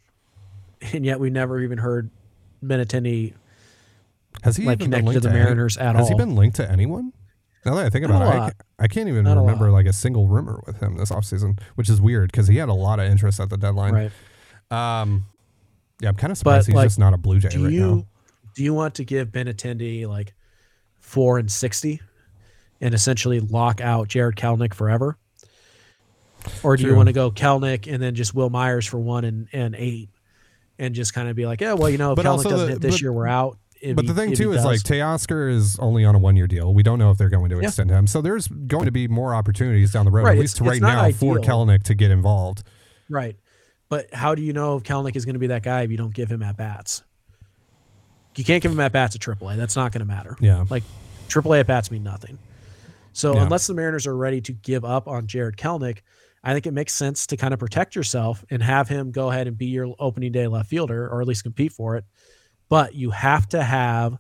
And 0.94 1.06
yet 1.06 1.20
we 1.20 1.30
never 1.30 1.60
even 1.62 1.78
heard 1.80 2.10
Benintendi 2.66 3.34
has 4.44 4.58
he 4.58 4.66
like 4.66 4.80
connected 4.80 5.14
to 5.14 5.20
the 5.20 5.30
any- 5.30 5.40
Mariners 5.40 5.78
at 5.78 5.96
Has 5.96 5.96
all. 5.96 6.00
Has 6.00 6.10
he 6.10 6.16
been 6.16 6.36
linked 6.36 6.56
to 6.58 6.70
anyone? 6.72 7.14
Now 7.66 7.76
that 7.76 7.86
I 7.86 7.90
think 7.90 8.06
about 8.06 8.22
it, 8.22 8.26
I 8.26 8.40
can't, 8.40 8.56
I 8.80 8.88
can't 8.88 9.10
even 9.10 9.26
Not 9.26 9.38
a 9.38 9.42
remember 9.42 9.66
lot. 9.66 9.78
like 9.78 9.86
a 9.88 9.94
single 9.94 10.28
rumor 10.28 10.62
with 10.66 10.80
him 10.80 10.96
this 10.96 11.12
offseason, 11.12 11.60
which 11.76 11.90
is 11.90 12.00
weird 12.00 12.32
because 12.32 12.48
he 12.48 12.58
had 12.58 12.70
a 12.70 12.74
lot 12.74 13.00
of 13.00 13.10
interest 13.12 13.40
at 13.40 13.50
the 13.50 13.58
deadline. 13.58 13.94
right? 14.72 15.02
Um, 15.02 15.26
yeah, 16.02 16.10
I'm 16.10 16.16
kind 16.16 16.32
of 16.32 16.38
surprised 16.38 16.68
he's 16.68 16.76
like, 16.76 16.86
just 16.86 17.00
not 17.00 17.14
a 17.14 17.18
Blue 17.18 17.40
Jay 17.40 17.50
Do 17.50 17.66
right 17.66 17.74
you 17.74 17.96
now. 17.96 18.06
Do 18.56 18.64
you 18.64 18.74
want 18.74 18.96
to 18.96 19.04
give 19.04 19.30
Benintendi 19.30 20.08
like 20.08 20.34
four 21.00 21.40
and 21.40 21.52
sixty, 21.52 22.02
and 22.80 22.94
essentially 22.94 23.40
lock 23.40 23.82
out 23.82 24.08
Jared 24.08 24.36
Kelenic 24.36 24.74
forever? 24.74 25.18
Or 26.64 26.78
do 26.78 26.84
True. 26.84 26.92
you 26.92 26.96
want 26.96 27.08
to 27.08 27.14
go 27.14 27.32
Kelenic 27.32 27.92
and 27.92 28.02
then 28.02 28.16
just 28.16 28.34
Wil 28.34 28.50
Myers 28.50 28.86
for 28.86 29.00
one 29.00 29.26
and, 29.26 29.48
and 29.52 29.76
eight, 29.76 30.10
and 30.80 30.96
just 30.96 31.14
kind 31.14 31.28
of 31.28 31.36
be 31.36 31.46
like, 31.46 31.60
yeah, 31.60 31.74
well, 31.74 31.90
you 31.90 31.98
know, 31.98 32.12
if 32.12 32.16
but 32.16 32.26
Kelenic 32.26 32.44
doesn't 32.44 32.68
the, 32.68 32.74
hit 32.74 32.82
this 32.82 32.96
but, 32.96 33.02
year, 33.02 33.12
we're 33.12 33.28
out. 33.28 33.58
But 33.82 34.06
he, 34.06 34.08
the 34.08 34.14
thing 34.14 34.34
too 34.34 34.54
is 34.54 34.64
like 34.66 34.82
Teoscar 34.82 35.52
is 35.52 35.78
only 35.80 36.06
on 36.06 36.16
a 36.16 36.20
one 36.20 36.36
year 36.36 36.48
deal. 36.48 36.74
We 36.74 36.84
don't 36.84 37.00
know 37.00 37.12
if 37.12 37.18
they're 37.18 37.30
going 37.30 37.50
to 37.50 37.58
yeah. 37.58 37.68
extend 37.68 37.90
him. 37.90 38.08
So 38.08 38.22
there's 38.22 38.48
going 38.48 38.86
to 38.86 38.92
be 38.92 39.08
more 39.08 39.34
opportunities 39.34 39.92
down 39.92 40.06
the 40.06 40.12
road, 40.12 40.24
right. 40.24 40.38
at 40.38 40.40
least 40.40 40.56
it's, 40.56 40.62
right 40.62 40.78
it's 40.78 40.82
now, 40.82 41.02
ideal. 41.02 41.18
for 41.18 41.40
Kelenic 41.40 41.84
to 41.84 41.96
get 41.96 42.12
involved. 42.12 42.64
Right. 43.10 43.36
But 43.90 44.14
how 44.14 44.36
do 44.36 44.42
you 44.42 44.54
know 44.54 44.78
if 44.78 44.84
Kelenic 44.84 45.16
is 45.16 45.26
going 45.26 45.36
to 45.36 45.40
be 45.40 45.48
that 45.48 45.64
guy 45.64 45.82
if 45.82 45.92
you 45.92 45.98
don't 45.98 46.14
give 46.14 46.30
him 46.30 46.44
at 46.44 46.58
bats? 46.58 47.04
You 48.36 48.44
can't 48.44 48.62
give 48.62 48.72
him 48.72 48.80
at 48.80 48.92
bats 48.92 49.16
at 49.16 49.22
AAA. 49.22 49.56
That's 49.56 49.76
not 49.76 49.92
going 49.92 50.02
to 50.02 50.06
matter. 50.06 50.36
Yeah. 50.40 50.66
Like 50.70 50.84
AAA 51.28 51.62
at 51.62 51.68
bats 51.68 51.90
mean 51.90 52.04
nothing. 52.04 52.38
So 53.14 53.34
yeah. 53.34 53.44
unless 53.44 53.66
the 53.66 53.74
Mariners 53.74 54.06
are 54.06 54.16
ready 54.16 54.42
to 54.42 54.54
give 54.54 54.86
up 54.86 55.08
on 55.08 55.26
Jared 55.26 55.58
Kelenic, 55.58 56.00
I 56.44 56.54
think 56.54 56.68
it 56.68 56.74
makes 56.74 56.94
sense 56.94 57.26
to 57.28 57.38
kind 57.38 57.54
of 57.54 57.60
protect 57.60 57.96
yourself 57.96 58.46
and 58.52 58.62
have 58.62 58.88
him 58.88 59.12
go 59.12 59.32
ahead 59.32 59.48
and 59.48 59.58
be 59.58 59.66
your 59.66 59.96
opening 59.98 60.32
day 60.32 60.48
left 60.48 60.70
fielder 60.70 61.08
or 61.10 61.22
at 61.22 61.28
least 61.28 61.44
compete 61.44 61.72
for 61.74 61.96
it. 61.96 62.06
But 62.70 62.96
you 62.96 63.12
have 63.12 63.48
to 63.50 63.64
have 63.64 64.18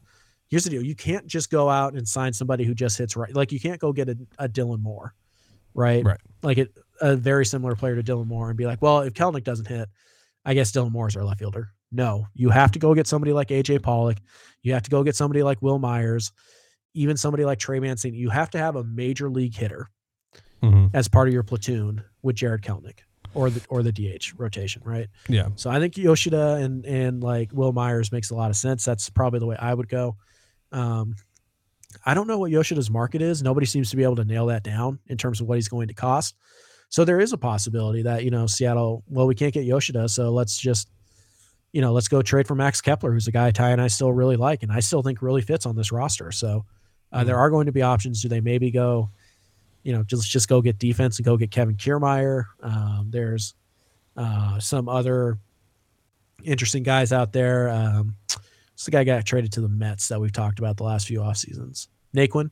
here's 0.49 0.63
the 0.63 0.69
deal. 0.69 0.81
You 0.81 0.95
can't 0.95 1.27
just 1.27 1.49
go 1.49 1.69
out 1.69 1.93
and 1.93 2.07
sign 2.07 2.33
somebody 2.33 2.63
who 2.63 2.73
just 2.73 2.97
hits 2.97 3.15
right. 3.15 3.33
Like 3.35 3.51
you 3.51 3.59
can't 3.59 3.79
go 3.79 3.91
get 3.91 4.09
a, 4.09 4.17
a 4.39 4.49
Dylan 4.49 4.81
Moore, 4.81 5.13
right? 5.73 6.03
Right. 6.03 6.19
Like 6.41 6.57
it, 6.57 6.73
a 7.01 7.15
very 7.15 7.45
similar 7.45 7.75
player 7.75 7.95
to 7.95 8.03
Dylan 8.03 8.27
Moore 8.27 8.49
and 8.49 8.57
be 8.57 8.65
like, 8.65 8.81
well, 8.81 8.99
if 8.99 9.13
Kelenic 9.13 9.43
doesn't 9.43 9.67
hit, 9.67 9.89
I 10.45 10.53
guess 10.53 10.71
Dylan 10.71 10.91
Moore 10.91 11.07
is 11.07 11.15
our 11.15 11.23
left 11.23 11.39
fielder. 11.39 11.71
No, 11.91 12.27
you 12.33 12.49
have 12.49 12.71
to 12.71 12.79
go 12.79 12.93
get 12.93 13.07
somebody 13.07 13.33
like 13.33 13.49
AJ 13.49 13.81
Pollock. 13.81 14.17
You 14.61 14.73
have 14.73 14.83
to 14.83 14.89
go 14.89 15.03
get 15.03 15.15
somebody 15.15 15.43
like 15.43 15.61
Wil 15.61 15.79
Myers, 15.79 16.31
even 16.93 17.15
somebody 17.15 17.45
like 17.45 17.59
Trey 17.59 17.79
Mancini. 17.79 18.17
You 18.17 18.29
have 18.29 18.49
to 18.51 18.57
have 18.57 18.75
a 18.75 18.83
major 18.83 19.29
league 19.29 19.55
hitter 19.55 19.89
mm-hmm. 20.61 20.87
as 20.93 21.07
part 21.07 21.27
of 21.27 21.33
your 21.33 21.43
platoon 21.43 22.03
with 22.21 22.35
Jared 22.35 22.61
Kelenic 22.61 22.99
or 23.33 23.49
the 23.49 23.61
or 23.69 23.83
the 23.83 23.91
DH 23.91 24.33
rotation, 24.37 24.81
right? 24.85 25.07
Yeah. 25.27 25.49
So 25.55 25.69
I 25.69 25.79
think 25.79 25.97
Yoshida 25.97 26.55
and 26.55 26.85
and 26.85 27.23
like 27.23 27.51
Wil 27.53 27.71
Myers 27.71 28.11
makes 28.11 28.29
a 28.29 28.35
lot 28.35 28.49
of 28.49 28.55
sense. 28.55 28.83
That's 28.85 29.09
probably 29.09 29.39
the 29.39 29.45
way 29.45 29.57
I 29.59 29.73
would 29.73 29.89
go. 29.89 30.17
Um, 30.71 31.15
I 32.05 32.13
don't 32.13 32.27
know 32.27 32.37
what 32.37 32.51
Yoshida's 32.51 32.89
market 32.89 33.21
is. 33.21 33.41
Nobody 33.41 33.65
seems 33.65 33.89
to 33.91 33.95
be 33.95 34.03
able 34.03 34.17
to 34.17 34.25
nail 34.25 34.47
that 34.47 34.63
down 34.63 34.99
in 35.07 35.17
terms 35.17 35.41
of 35.41 35.47
what 35.47 35.55
he's 35.55 35.69
going 35.69 35.87
to 35.87 35.93
cost. 35.93 36.35
So 36.89 37.05
there 37.05 37.19
is 37.19 37.33
a 37.33 37.37
possibility 37.37 38.03
that 38.03 38.23
you 38.23 38.31
know 38.31 38.47
Seattle. 38.47 39.03
Well, 39.07 39.27
we 39.27 39.35
can't 39.35 39.53
get 39.53 39.65
Yoshida, 39.65 40.09
so 40.09 40.31
let's 40.31 40.57
just 40.57 40.89
you 41.71 41.81
know, 41.81 41.93
let's 41.93 42.07
go 42.07 42.21
trade 42.21 42.47
for 42.47 42.55
Max 42.55 42.81
Kepler, 42.81 43.11
who's 43.11 43.27
a 43.27 43.31
guy 43.31 43.51
Ty 43.51 43.71
and 43.71 43.81
I 43.81 43.87
still 43.87 44.11
really 44.11 44.35
like, 44.35 44.63
and 44.63 44.71
I 44.71 44.79
still 44.79 45.03
think 45.03 45.21
really 45.21 45.41
fits 45.41 45.65
on 45.65 45.75
this 45.75 45.91
roster. 45.91 46.31
So 46.31 46.65
uh, 47.11 47.17
mm-hmm. 47.17 47.27
there 47.27 47.37
are 47.37 47.49
going 47.49 47.65
to 47.65 47.71
be 47.71 47.81
options. 47.81 48.21
Do 48.21 48.29
they 48.29 48.41
maybe 48.41 48.71
go, 48.71 49.11
you 49.83 49.93
know, 49.93 50.03
just 50.03 50.29
just 50.29 50.47
go 50.47 50.61
get 50.61 50.79
defense 50.79 51.17
and 51.17 51.25
go 51.25 51.37
get 51.37 51.51
Kevin 51.51 51.75
Kiermaier? 51.75 52.45
Um, 52.61 53.07
there's 53.09 53.53
uh, 54.15 54.59
some 54.59 54.89
other 54.89 55.37
interesting 56.43 56.83
guys 56.83 57.11
out 57.11 57.33
there. 57.33 57.69
Um, 57.69 58.15
it's 58.73 58.85
the 58.85 58.91
guy 58.91 59.03
got 59.03 59.25
traded 59.25 59.51
to 59.53 59.61
the 59.61 59.69
Mets 59.69 60.07
that 60.09 60.19
we've 60.21 60.31
talked 60.31 60.59
about 60.59 60.77
the 60.77 60.83
last 60.83 61.07
few 61.07 61.21
off 61.21 61.37
seasons. 61.37 61.87
Naquin. 62.15 62.51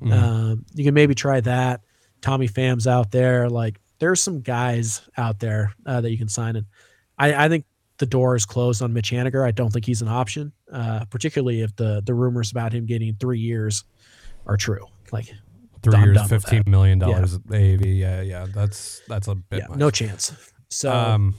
Mm-hmm. 0.00 0.12
Um, 0.12 0.64
you 0.74 0.84
can 0.84 0.94
maybe 0.94 1.14
try 1.14 1.40
that. 1.40 1.80
Tommy 2.20 2.46
Pham's 2.46 2.86
out 2.86 3.10
there. 3.10 3.48
Like 3.48 3.80
there's 3.98 4.22
some 4.22 4.40
guys 4.40 5.02
out 5.16 5.40
there 5.40 5.72
uh, 5.86 6.00
that 6.00 6.10
you 6.10 6.18
can 6.18 6.28
sign. 6.28 6.56
And 6.56 6.66
I, 7.18 7.46
I 7.46 7.48
think 7.48 7.64
the 7.98 8.06
door 8.06 8.34
is 8.34 8.44
closed 8.44 8.82
on 8.82 8.92
Mitch 8.92 9.10
Haniger. 9.10 9.46
I 9.46 9.52
don't 9.52 9.72
think 9.72 9.84
he's 9.84 10.02
an 10.02 10.08
option, 10.08 10.52
uh, 10.72 11.04
particularly 11.06 11.62
if 11.62 11.74
the 11.76 12.02
the 12.04 12.14
rumors 12.14 12.50
about 12.50 12.72
him 12.72 12.86
getting 12.86 13.14
three 13.14 13.38
years 13.38 13.84
are 14.46 14.56
true. 14.56 14.86
Like 15.12 15.32
3 15.84 16.02
years, 16.02 16.28
fifteen 16.28 16.62
million 16.66 16.98
dollars 16.98 17.38
yeah. 17.50 17.56
AAV. 17.56 17.98
Yeah, 17.98 18.20
yeah, 18.22 18.46
that's 18.52 19.02
that's 19.08 19.28
a 19.28 19.34
bit. 19.34 19.64
Yeah, 19.68 19.76
no 19.76 19.90
chance. 19.90 20.32
So, 20.70 20.92
um, 20.92 21.34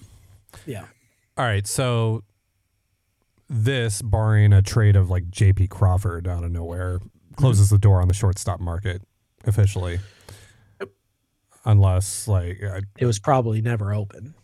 yeah. 0.66 0.86
All 1.38 1.46
right, 1.46 1.68
so 1.68 2.24
this, 3.50 4.02
barring 4.02 4.54
a 4.54 4.62
trade 4.62 4.96
of 4.96 5.10
like 5.10 5.30
J.P. 5.30 5.68
Crawford 5.68 6.28
out 6.28 6.44
of 6.44 6.52
nowhere, 6.52 7.00
closes 7.36 7.68
mm-hmm. 7.68 7.76
the 7.76 7.80
door 7.80 8.02
on 8.02 8.08
the 8.08 8.14
shortstop 8.14 8.60
market 8.60 9.02
officially. 9.46 10.00
Unless 11.66 12.28
like 12.28 12.64
I, 12.64 12.82
it 12.98 13.06
was 13.06 13.20
probably 13.20 13.62
never 13.62 13.94
open. 13.94 14.36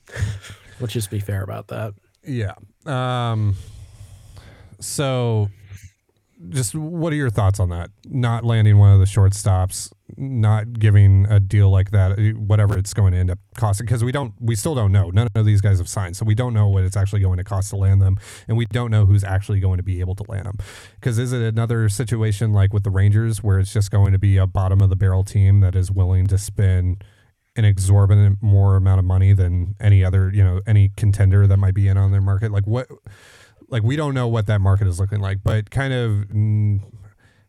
Let's 0.80 0.94
just 0.94 1.12
be 1.12 1.20
fair 1.20 1.44
about 1.44 1.68
that. 1.68 1.94
Yeah. 2.26 2.54
Um, 2.86 3.56
so, 4.80 5.50
just 6.50 6.76
what 6.76 7.14
are 7.14 7.16
your 7.16 7.30
thoughts 7.30 7.60
on 7.60 7.70
that? 7.70 7.92
Not 8.06 8.44
landing 8.44 8.78
one 8.78 8.94
of 8.94 9.00
the 9.00 9.06
shortstops, 9.06 9.92
not 10.18 10.74
giving 10.74 11.26
a 11.30 11.40
deal 11.40 11.70
like 11.70 11.92
that, 11.92 12.20
uh, 12.20 12.38
whatever 12.40 12.78
it's 12.78 12.94
going 12.94 13.14
to 13.14 13.20
end 13.20 13.32
up 13.32 13.40
costing, 13.56 13.86
because 13.86 14.04
we 14.04 14.12
don't, 14.12 14.34
we 14.40 14.56
still 14.56 14.76
don't 14.76 14.92
know. 14.92 15.10
None 15.10 15.28
of 15.36 15.46
these 15.46 15.62
guys 15.62 15.78
have 15.78 15.88
signed, 15.88 16.18
so 16.18 16.26
we 16.26 16.36
don't 16.36 16.54
know 16.54 16.68
what 16.68 16.84
it's 16.84 16.98
actually 16.98 17.22
going 17.22 17.38
to 17.38 17.44
cost 17.44 17.70
to 17.70 17.76
land 17.76 18.02
them, 18.02 18.18
and 18.48 18.58
we 18.58 18.66
don't 18.66 18.92
know 18.92 19.06
who's 19.06 19.24
actually 19.24 19.60
going 19.60 19.78
to 19.78 19.84
be 19.84 20.00
able 20.00 20.16
to 20.16 20.24
land 20.28 20.46
them. 20.46 20.58
Because 20.96 21.18
is 21.18 21.34
it 21.34 21.42
another 21.42 21.90
situation 21.90 22.54
like 22.54 22.74
with 22.74 22.84
the 22.84 22.92
Rangers, 22.92 23.44
where 23.44 23.60
it's 23.60 23.74
just 23.74 23.92
going 23.92 24.12
to 24.12 24.20
be 24.20 24.38
a 24.38 24.48
bottom 24.48 24.82
of 24.82 24.90
the 24.90 24.96
barrel 24.96 25.24
team 25.24 25.60
that 25.62 25.76
is 25.76 25.92
willing 25.92 26.28
to 26.28 26.38
spend 26.38 27.04
an 27.58 27.66
exorbitant 27.66 28.38
more 28.42 28.78
amount 28.78 29.00
of 29.00 29.06
money 29.06 29.34
than 29.34 29.76
any 29.80 30.06
other, 30.06 30.32
you 30.34 30.44
know, 30.44 30.62
any 30.66 30.90
contender 30.96 31.46
that 31.48 31.58
might 31.58 31.74
be 31.74 31.88
in 31.88 31.98
on 31.98 32.12
their 32.12 32.22
market. 32.22 32.52
Like 32.52 32.66
what, 32.66 32.88
like 33.72 33.84
we 33.84 33.96
don't 33.96 34.14
know 34.14 34.28
what 34.28 34.48
that 34.48 34.62
market 34.62 34.88
is 34.88 35.00
looking 35.00 35.20
like, 35.20 35.40
but 35.44 35.72
kind 35.72 35.94
of 35.94 36.12
mm, 36.28 36.82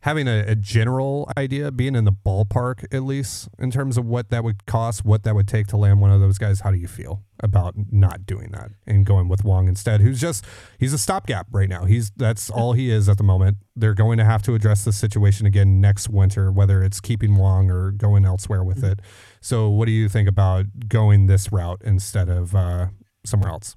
having 0.03 0.29
a, 0.29 0.45
a, 0.49 0.55
general 0.55 1.31
idea, 1.37 1.71
being 1.71 1.95
in 1.95 2.05
the 2.05 2.13
ballpark 2.13 2.85
at 2.95 3.03
least 3.03 3.49
in 3.59 3.71
terms 3.71 3.97
of 3.97 4.05
what 4.05 4.31
that 4.31 4.45
would 4.45 4.67
cost, 4.67 5.05
what 5.05 5.23
that 5.25 5.35
would 5.35 5.49
take 5.49 5.67
to 5.69 5.77
land 5.77 6.01
one 6.01 6.11
of 6.11 6.21
those 6.21 6.39
guys. 6.39 6.61
How 6.61 6.71
do 6.71 6.77
you 6.77 6.89
feel 6.89 7.23
about 7.41 7.75
not 7.91 8.25
doing 8.25 8.51
that 8.53 8.71
and 8.87 9.05
going 9.05 9.29
with 9.29 9.45
Wong 9.45 9.69
instead? 9.69 10.01
Who's 10.01 10.21
just 10.21 10.45
he's 10.79 10.93
a 10.93 10.99
stopgap 10.99 11.47
right 11.51 11.69
now. 11.69 11.85
He's 11.85 12.11
that's 12.11 12.51
all 12.51 12.73
he 12.73 12.91
is 12.91 13.09
at 13.09 13.17
the 13.17 13.25
moment. 13.25 13.59
They're 13.75 13.95
going 13.95 14.19
to 14.19 14.25
have 14.25 14.43
to 14.43 14.55
address 14.55 14.85
the 14.85 14.93
situation 14.93 15.47
again 15.47 15.81
next 15.81 16.09
winter, 16.09 16.53
whether 16.53 16.83
it's 16.83 17.01
keeping 17.01 17.37
Wong 17.37 17.71
or 17.71 17.91
going 17.91 18.25
elsewhere 18.25 18.63
with 18.63 18.85
it. 18.85 19.01
So, 19.41 19.69
what 19.71 19.87
do 19.87 19.93
you 19.93 20.09
think 20.09 20.29
about 20.29 20.67
going 20.89 21.27
this 21.27 21.51
route 21.53 21.81
instead 21.85 22.29
of 22.29 22.55
uh, 22.55 22.89
somewhere 23.25 23.51
else? 23.51 23.77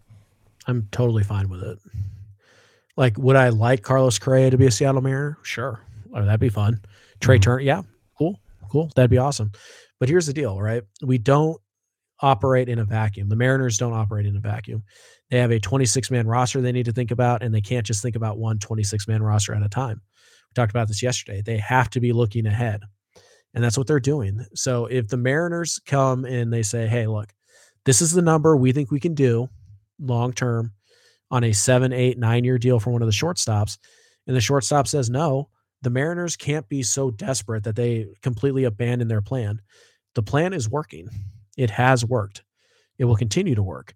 I'm 0.67 0.87
totally 0.91 1.23
fine 1.23 1.49
with 1.49 1.63
it. 1.63 1.79
Like, 2.97 3.17
would 3.17 3.35
I 3.35 3.49
like 3.49 3.81
Carlos 3.81 4.19
Correa 4.19 4.49
to 4.49 4.57
be 4.57 4.67
a 4.67 4.71
Seattle 4.71 5.01
Mariner? 5.01 5.37
Sure. 5.43 5.81
Oh, 6.13 6.23
that'd 6.23 6.39
be 6.39 6.49
fun. 6.49 6.81
Trea 7.19 7.37
mm-hmm. 7.37 7.41
Turner, 7.41 7.61
yeah, 7.61 7.81
cool, 8.17 8.39
cool. 8.71 8.91
That'd 8.95 9.11
be 9.11 9.17
awesome. 9.17 9.51
But 9.99 10.09
here's 10.09 10.27
the 10.27 10.33
deal, 10.33 10.61
right? 10.61 10.83
We 11.01 11.17
don't 11.17 11.59
operate 12.21 12.69
in 12.69 12.79
a 12.79 12.85
vacuum. 12.85 13.29
The 13.29 13.35
Mariners 13.35 13.77
don't 13.77 13.93
operate 13.93 14.25
in 14.25 14.37
a 14.37 14.39
vacuum. 14.39 14.83
They 15.29 15.39
have 15.39 15.51
a 15.51 15.59
26 15.59 16.11
man 16.11 16.27
roster 16.27 16.61
they 16.61 16.71
need 16.71 16.85
to 16.85 16.91
think 16.91 17.11
about, 17.11 17.43
and 17.43 17.53
they 17.53 17.61
can't 17.61 17.85
just 17.85 18.01
think 18.01 18.15
about 18.15 18.37
one 18.37 18.59
26 18.59 19.07
man 19.07 19.21
roster 19.21 19.53
at 19.53 19.63
a 19.63 19.69
time. 19.69 20.01
We 20.49 20.53
talked 20.53 20.71
about 20.71 20.87
this 20.87 21.03
yesterday. 21.03 21.41
They 21.41 21.57
have 21.57 21.89
to 21.91 21.99
be 21.99 22.13
looking 22.13 22.45
ahead. 22.45 22.81
And 23.53 23.63
that's 23.63 23.77
what 23.77 23.87
they're 23.87 23.99
doing. 23.99 24.45
So 24.53 24.85
if 24.85 25.07
the 25.07 25.17
Mariners 25.17 25.79
come 25.85 26.25
and 26.25 26.51
they 26.51 26.61
say, 26.61 26.87
hey, 26.87 27.07
look, 27.07 27.33
this 27.85 28.01
is 28.01 28.11
the 28.11 28.21
number 28.21 28.57
we 28.57 28.73
think 28.73 28.91
we 28.91 28.99
can 28.99 29.13
do 29.13 29.49
long 29.99 30.33
term 30.33 30.73
on 31.31 31.43
a 31.43 31.51
seven, 31.51 31.91
eight, 31.93 32.17
nine 32.17 32.43
year 32.43 32.57
deal 32.57 32.79
for 32.79 32.91
one 32.91 33.01
of 33.01 33.07
the 33.07 33.13
shortstops, 33.13 33.77
and 34.27 34.35
the 34.35 34.41
shortstop 34.41 34.87
says 34.87 35.09
no, 35.09 35.49
the 35.81 35.89
Mariners 35.89 36.35
can't 36.35 36.67
be 36.69 36.83
so 36.83 37.11
desperate 37.11 37.63
that 37.63 37.75
they 37.75 38.07
completely 38.21 38.63
abandon 38.63 39.07
their 39.07 39.21
plan. 39.21 39.61
The 40.15 40.23
plan 40.23 40.53
is 40.53 40.69
working, 40.69 41.09
it 41.57 41.69
has 41.69 42.05
worked, 42.05 42.43
it 42.97 43.05
will 43.05 43.15
continue 43.15 43.55
to 43.55 43.63
work. 43.63 43.93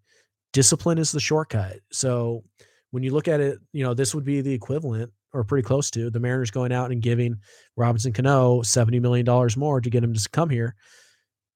Discipline 0.52 0.98
is 0.98 1.12
the 1.12 1.20
shortcut. 1.20 1.80
So 1.92 2.44
when 2.92 3.04
you 3.04 3.13
look 3.13 3.28
at 3.28 3.39
it, 3.39 3.60
you 3.72 3.84
know, 3.84 3.94
this 3.94 4.15
would 4.15 4.26
be 4.26 4.42
the 4.42 4.54
equivalent 4.54 5.12
or 5.32 5.44
pretty 5.44 5.65
close 5.65 5.92
to 5.92 6.10
the 6.10 6.20
Mariners 6.20 6.52
going 6.52 6.72
out 6.72 6.92
and 6.92 7.02
giving 7.02 7.38
Robinson 7.76 8.13
Cano 8.13 8.62
$70 8.62 9.00
million 9.00 9.50
more 9.58 9.80
to 9.80 9.89
get 9.89 10.04
him 10.04 10.13
to 10.13 10.30
come 10.30 10.50
here. 10.50 10.76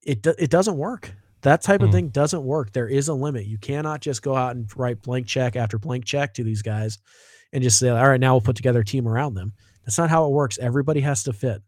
It, 0.04 0.26
it 0.26 0.52
doesn't 0.52 0.78
work. 0.78 1.12
That 1.44 1.62
type 1.62 1.82
of 1.82 1.90
mm. 1.90 1.92
thing 1.92 2.08
doesn't 2.10 2.44
work. 2.44 2.72
There 2.72 2.88
is 2.88 3.10
a 3.10 3.14
limit. 3.14 3.46
You 3.46 3.58
cannot 3.58 4.02
just 4.02 4.22
go 4.22 4.36
out 4.36 4.56
and 4.56 4.70
write 4.78 5.02
blank 5.02 5.28
check 5.28 5.56
after 5.56 5.78
blank 5.78 6.06
check 6.06 6.34
to 6.36 6.44
these 6.44 6.62
guys 6.62 7.00
and 7.52 7.62
just 7.62 7.78
say, 7.78 7.90
all 7.90 8.10
right, 8.10 8.20
now 8.20 8.34
we'll 8.34 8.42
put 8.42 8.56
together 8.56 8.80
a 8.80 8.86
team 8.86 9.08
around 9.08 9.34
them. 9.34 9.54
That's 9.86 9.98
not 9.98 10.10
how 10.10 10.26
it 10.26 10.32
works. 10.32 10.58
Everybody 10.58 11.02
has 11.02 11.24
to 11.24 11.34
fit. 11.34 11.62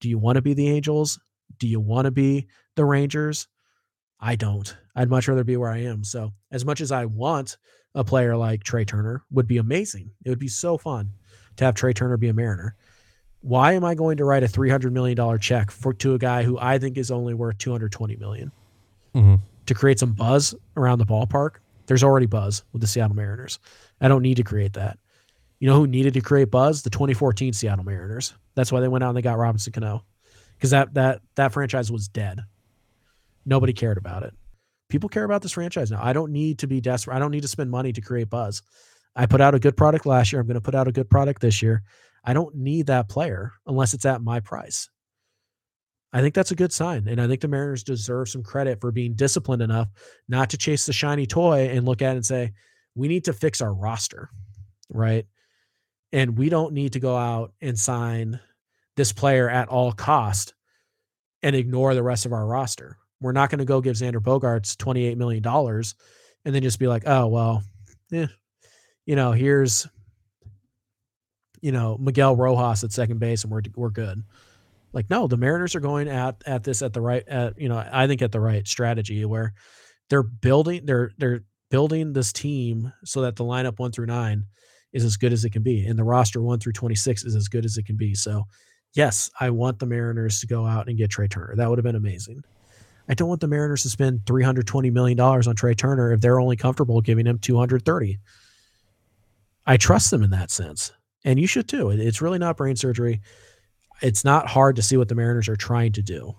Do 0.00 0.10
you 0.10 0.18
want 0.18 0.36
to 0.36 0.42
be 0.42 0.52
the 0.52 0.68
Angels? 0.68 1.18
Do 1.58 1.66
you 1.66 1.80
want 1.80 2.04
to 2.04 2.10
be 2.10 2.48
the 2.76 2.84
Rangers? 2.84 3.48
I 4.20 4.36
don't. 4.36 4.76
I'd 4.94 5.08
much 5.08 5.26
rather 5.26 5.44
be 5.44 5.56
where 5.56 5.70
I 5.70 5.78
am. 5.84 6.04
So, 6.04 6.32
as 6.50 6.64
much 6.64 6.82
as 6.82 6.92
I 6.92 7.06
want 7.06 7.56
a 7.94 8.04
player 8.04 8.36
like 8.36 8.62
Trea 8.62 8.84
Turner, 8.84 9.24
would 9.30 9.46
be 9.46 9.56
amazing. 9.56 10.10
It 10.24 10.30
would 10.30 10.38
be 10.38 10.48
so 10.48 10.76
fun 10.76 11.10
to 11.56 11.64
have 11.64 11.74
Trea 11.74 11.94
Turner 11.94 12.18
be 12.18 12.28
a 12.28 12.34
Mariner. 12.34 12.76
Why 13.40 13.72
am 13.72 13.84
I 13.84 13.94
going 13.94 14.18
to 14.18 14.24
write 14.24 14.42
a 14.42 14.48
three 14.48 14.70
hundred 14.70 14.92
million 14.92 15.16
dollar 15.16 15.38
check 15.38 15.70
for 15.70 15.94
to 15.94 16.14
a 16.14 16.18
guy 16.18 16.42
who 16.42 16.58
I 16.58 16.78
think 16.78 16.98
is 16.98 17.10
only 17.10 17.32
worth 17.32 17.58
two 17.58 17.72
hundred 17.72 17.92
twenty 17.92 18.16
million 18.16 18.52
mm-hmm. 19.14 19.36
to 19.66 19.74
create 19.74 19.98
some 19.98 20.12
buzz 20.12 20.54
around 20.76 20.98
the 20.98 21.06
ballpark? 21.06 21.56
There's 21.86 22.02
already 22.04 22.26
buzz 22.26 22.64
with 22.72 22.80
the 22.80 22.88
Seattle 22.88 23.16
Mariners. 23.16 23.58
I 24.00 24.08
don't 24.08 24.22
need 24.22 24.36
to 24.36 24.44
create 24.44 24.74
that. 24.74 24.98
You 25.60 25.68
know 25.68 25.76
who 25.76 25.86
needed 25.86 26.14
to 26.14 26.20
create 26.20 26.50
buzz? 26.50 26.82
The 26.82 26.90
2014 26.90 27.52
Seattle 27.52 27.84
Mariners. 27.84 28.34
That's 28.54 28.72
why 28.72 28.80
they 28.80 28.88
went 28.88 29.04
out 29.04 29.08
and 29.08 29.16
they 29.16 29.22
got 29.22 29.38
Robinson 29.38 29.72
Cano, 29.72 30.04
because 30.56 30.70
that 30.70 30.94
that 30.94 31.20
that 31.36 31.52
franchise 31.52 31.90
was 31.90 32.08
dead. 32.08 32.40
Nobody 33.46 33.72
cared 33.72 33.98
about 33.98 34.22
it. 34.22 34.34
People 34.88 35.08
care 35.08 35.24
about 35.24 35.42
this 35.42 35.52
franchise 35.52 35.90
now. 35.90 36.00
I 36.02 36.12
don't 36.12 36.32
need 36.32 36.60
to 36.60 36.66
be 36.66 36.80
desperate. 36.80 37.16
I 37.16 37.18
don't 37.18 37.30
need 37.30 37.42
to 37.42 37.48
spend 37.48 37.70
money 37.70 37.92
to 37.92 38.00
create 38.00 38.30
buzz. 38.30 38.62
I 39.16 39.26
put 39.26 39.40
out 39.40 39.54
a 39.54 39.58
good 39.58 39.76
product 39.76 40.06
last 40.06 40.32
year. 40.32 40.40
I'm 40.40 40.46
going 40.46 40.54
to 40.54 40.60
put 40.60 40.74
out 40.74 40.88
a 40.88 40.92
good 40.92 41.08
product 41.08 41.40
this 41.40 41.62
year. 41.62 41.82
I 42.24 42.32
don't 42.32 42.54
need 42.54 42.86
that 42.86 43.08
player 43.08 43.52
unless 43.66 43.94
it's 43.94 44.06
at 44.06 44.22
my 44.22 44.40
price. 44.40 44.88
I 46.14 46.20
think 46.20 46.32
that's 46.32 46.52
a 46.52 46.56
good 46.56 46.72
sign. 46.72 47.08
And 47.08 47.20
I 47.20 47.26
think 47.26 47.40
the 47.40 47.48
Mariners 47.48 47.82
deserve 47.82 48.28
some 48.28 48.44
credit 48.44 48.80
for 48.80 48.92
being 48.92 49.14
disciplined 49.14 49.62
enough 49.62 49.88
not 50.28 50.48
to 50.50 50.56
chase 50.56 50.86
the 50.86 50.92
shiny 50.92 51.26
toy 51.26 51.68
and 51.68 51.84
look 51.84 52.02
at 52.02 52.12
it 52.12 52.18
and 52.18 52.24
say, 52.24 52.52
we 52.94 53.08
need 53.08 53.24
to 53.24 53.32
fix 53.32 53.60
our 53.60 53.74
roster. 53.74 54.30
Right. 54.88 55.26
And 56.12 56.38
we 56.38 56.50
don't 56.50 56.72
need 56.72 56.92
to 56.92 57.00
go 57.00 57.16
out 57.16 57.52
and 57.60 57.76
sign 57.76 58.38
this 58.96 59.12
player 59.12 59.50
at 59.50 59.66
all 59.66 59.90
cost 59.90 60.54
and 61.42 61.56
ignore 61.56 61.96
the 61.96 62.02
rest 62.04 62.26
of 62.26 62.32
our 62.32 62.46
roster. 62.46 62.96
We're 63.20 63.32
not 63.32 63.50
going 63.50 63.58
to 63.58 63.64
go 63.64 63.80
give 63.80 63.96
Xander 63.96 64.20
Bogaerts 64.20 64.76
$28 64.76 65.16
million 65.16 65.44
and 65.44 66.54
then 66.54 66.62
just 66.62 66.78
be 66.78 66.86
like, 66.86 67.02
oh, 67.06 67.26
well, 67.26 67.64
eh, 68.12 68.28
you 69.04 69.16
know, 69.16 69.32
here's, 69.32 69.88
you 71.60 71.72
know, 71.72 71.98
Miguel 71.98 72.36
Rojas 72.36 72.84
at 72.84 72.92
second 72.92 73.18
base 73.18 73.42
and 73.42 73.52
we're, 73.52 73.62
we're 73.74 73.90
good. 73.90 74.22
Like, 74.94 75.10
no, 75.10 75.26
the 75.26 75.36
Mariners 75.36 75.74
are 75.74 75.80
going 75.80 76.08
at 76.08 76.42
at 76.46 76.62
this 76.62 76.80
at 76.80 76.92
the 76.92 77.00
right 77.00 77.26
at 77.28 77.60
you 77.60 77.68
know 77.68 77.84
I 77.92 78.06
think 78.06 78.22
at 78.22 78.32
the 78.32 78.40
right 78.40 78.66
strategy 78.66 79.24
where 79.24 79.52
they're 80.08 80.22
building 80.22 80.86
they're 80.86 81.10
they're 81.18 81.40
building 81.70 82.12
this 82.12 82.32
team 82.32 82.92
so 83.04 83.22
that 83.22 83.34
the 83.34 83.44
lineup 83.44 83.80
one 83.80 83.90
through 83.90 84.06
nine 84.06 84.44
is 84.92 85.04
as 85.04 85.16
good 85.16 85.32
as 85.32 85.44
it 85.44 85.50
can 85.50 85.64
be, 85.64 85.84
and 85.84 85.98
the 85.98 86.04
roster 86.04 86.40
one 86.40 86.60
through 86.60 86.72
twenty 86.72 86.94
six 86.94 87.24
is 87.24 87.34
as 87.34 87.48
good 87.48 87.64
as 87.64 87.76
it 87.76 87.86
can 87.86 87.96
be. 87.96 88.14
So, 88.14 88.44
yes, 88.94 89.28
I 89.40 89.50
want 89.50 89.80
the 89.80 89.86
Mariners 89.86 90.38
to 90.40 90.46
go 90.46 90.64
out 90.64 90.88
and 90.88 90.96
get 90.96 91.10
Trea 91.10 91.26
Turner. 91.26 91.56
That 91.56 91.68
would 91.68 91.78
have 91.78 91.84
been 91.84 91.96
amazing. 91.96 92.44
I 93.08 93.14
don't 93.14 93.28
want 93.28 93.40
the 93.40 93.48
Mariners 93.48 93.82
to 93.82 93.90
spend 93.90 94.24
three 94.26 94.44
hundred 94.44 94.68
twenty 94.68 94.90
million 94.90 95.18
dollars 95.18 95.48
on 95.48 95.56
Trea 95.56 95.74
Turner 95.74 96.12
if 96.12 96.20
they're 96.20 96.40
only 96.40 96.56
comfortable 96.56 97.00
giving 97.00 97.26
him 97.26 97.40
two 97.40 97.58
hundred 97.58 97.84
thirty. 97.84 98.18
I 99.66 99.76
trust 99.76 100.12
them 100.12 100.22
in 100.22 100.30
that 100.30 100.52
sense, 100.52 100.92
and 101.24 101.40
you 101.40 101.48
should 101.48 101.68
too. 101.68 101.90
It's 101.90 102.22
really 102.22 102.38
not 102.38 102.56
brain 102.56 102.76
surgery 102.76 103.20
it's 104.04 104.24
not 104.24 104.46
hard 104.46 104.76
to 104.76 104.82
see 104.82 104.96
what 104.96 105.08
the 105.08 105.14
Mariners 105.14 105.48
are 105.48 105.56
trying 105.56 105.92
to 105.92 106.02
do. 106.02 106.36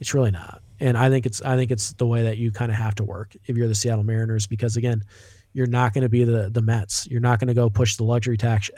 It's 0.00 0.12
really 0.12 0.32
not. 0.32 0.60
And 0.80 0.98
I 0.98 1.08
think 1.08 1.24
it's 1.24 1.40
I 1.40 1.56
think 1.56 1.70
it's 1.70 1.92
the 1.94 2.06
way 2.06 2.24
that 2.24 2.36
you 2.36 2.50
kind 2.50 2.70
of 2.70 2.76
have 2.76 2.96
to 2.96 3.04
work 3.04 3.34
if 3.46 3.56
you're 3.56 3.68
the 3.68 3.74
Seattle 3.74 4.04
Mariners 4.04 4.46
because 4.46 4.76
again, 4.76 5.04
you're 5.52 5.68
not 5.68 5.94
going 5.94 6.02
to 6.02 6.08
be 6.08 6.24
the 6.24 6.50
the 6.50 6.60
Mets. 6.60 7.06
You're 7.06 7.20
not 7.20 7.38
going 7.38 7.48
to 7.48 7.54
go 7.54 7.70
push 7.70 7.96
the 7.96 8.04
luxury 8.04 8.36
tax 8.36 8.70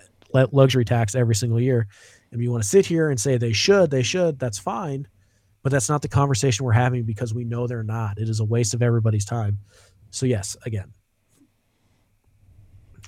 luxury 0.52 0.84
tax 0.84 1.14
every 1.14 1.34
single 1.34 1.58
year. 1.58 1.88
And 2.30 2.38
if 2.38 2.44
you 2.44 2.50
want 2.50 2.62
to 2.62 2.68
sit 2.68 2.84
here 2.84 3.08
and 3.08 3.18
say 3.18 3.38
they 3.38 3.54
should, 3.54 3.90
they 3.90 4.02
should, 4.02 4.38
that's 4.38 4.58
fine. 4.58 5.08
But 5.62 5.72
that's 5.72 5.88
not 5.88 6.02
the 6.02 6.08
conversation 6.08 6.66
we're 6.66 6.72
having 6.72 7.04
because 7.04 7.32
we 7.32 7.44
know 7.44 7.66
they're 7.66 7.82
not. 7.82 8.18
It 8.18 8.28
is 8.28 8.40
a 8.40 8.44
waste 8.44 8.74
of 8.74 8.82
everybody's 8.82 9.24
time. 9.24 9.58
So 10.10 10.26
yes, 10.26 10.56
again, 10.66 10.92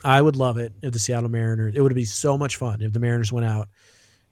I 0.02 0.20
would 0.20 0.36
love 0.36 0.56
it 0.56 0.72
if 0.82 0.92
the 0.92 0.98
Seattle 0.98 1.28
Mariners. 1.28 1.74
It 1.76 1.82
would 1.82 1.94
be 1.94 2.06
so 2.06 2.38
much 2.38 2.56
fun 2.56 2.80
if 2.80 2.92
the 2.92 3.00
Mariners 3.00 3.32
went 3.32 3.46
out 3.46 3.68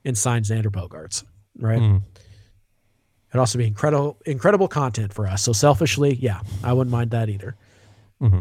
and 0.05 0.17
sign 0.17 0.43
Xander 0.43 0.67
Bogaerts, 0.67 1.23
right? 1.57 1.79
Mm. 1.79 2.01
It'd 3.29 3.39
also 3.39 3.57
be 3.57 3.67
incredible, 3.67 4.17
incredible 4.25 4.67
content 4.67 5.13
for 5.13 5.27
us. 5.27 5.43
So 5.43 5.53
selfishly, 5.53 6.15
yeah, 6.15 6.41
I 6.63 6.73
wouldn't 6.73 6.91
mind 6.91 7.11
that 7.11 7.29
either. 7.29 7.55
Mm-hmm. 8.21 8.39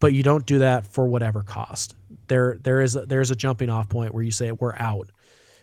But 0.00 0.12
you 0.14 0.22
don't 0.22 0.46
do 0.46 0.60
that 0.60 0.86
for 0.86 1.06
whatever 1.06 1.42
cost. 1.42 1.94
There, 2.28 2.58
there 2.62 2.80
is 2.80 2.96
a, 2.96 3.04
there's 3.04 3.30
a 3.30 3.36
jumping 3.36 3.68
off 3.68 3.88
point 3.88 4.14
where 4.14 4.22
you 4.22 4.30
say 4.30 4.52
we're 4.52 4.76
out, 4.76 5.10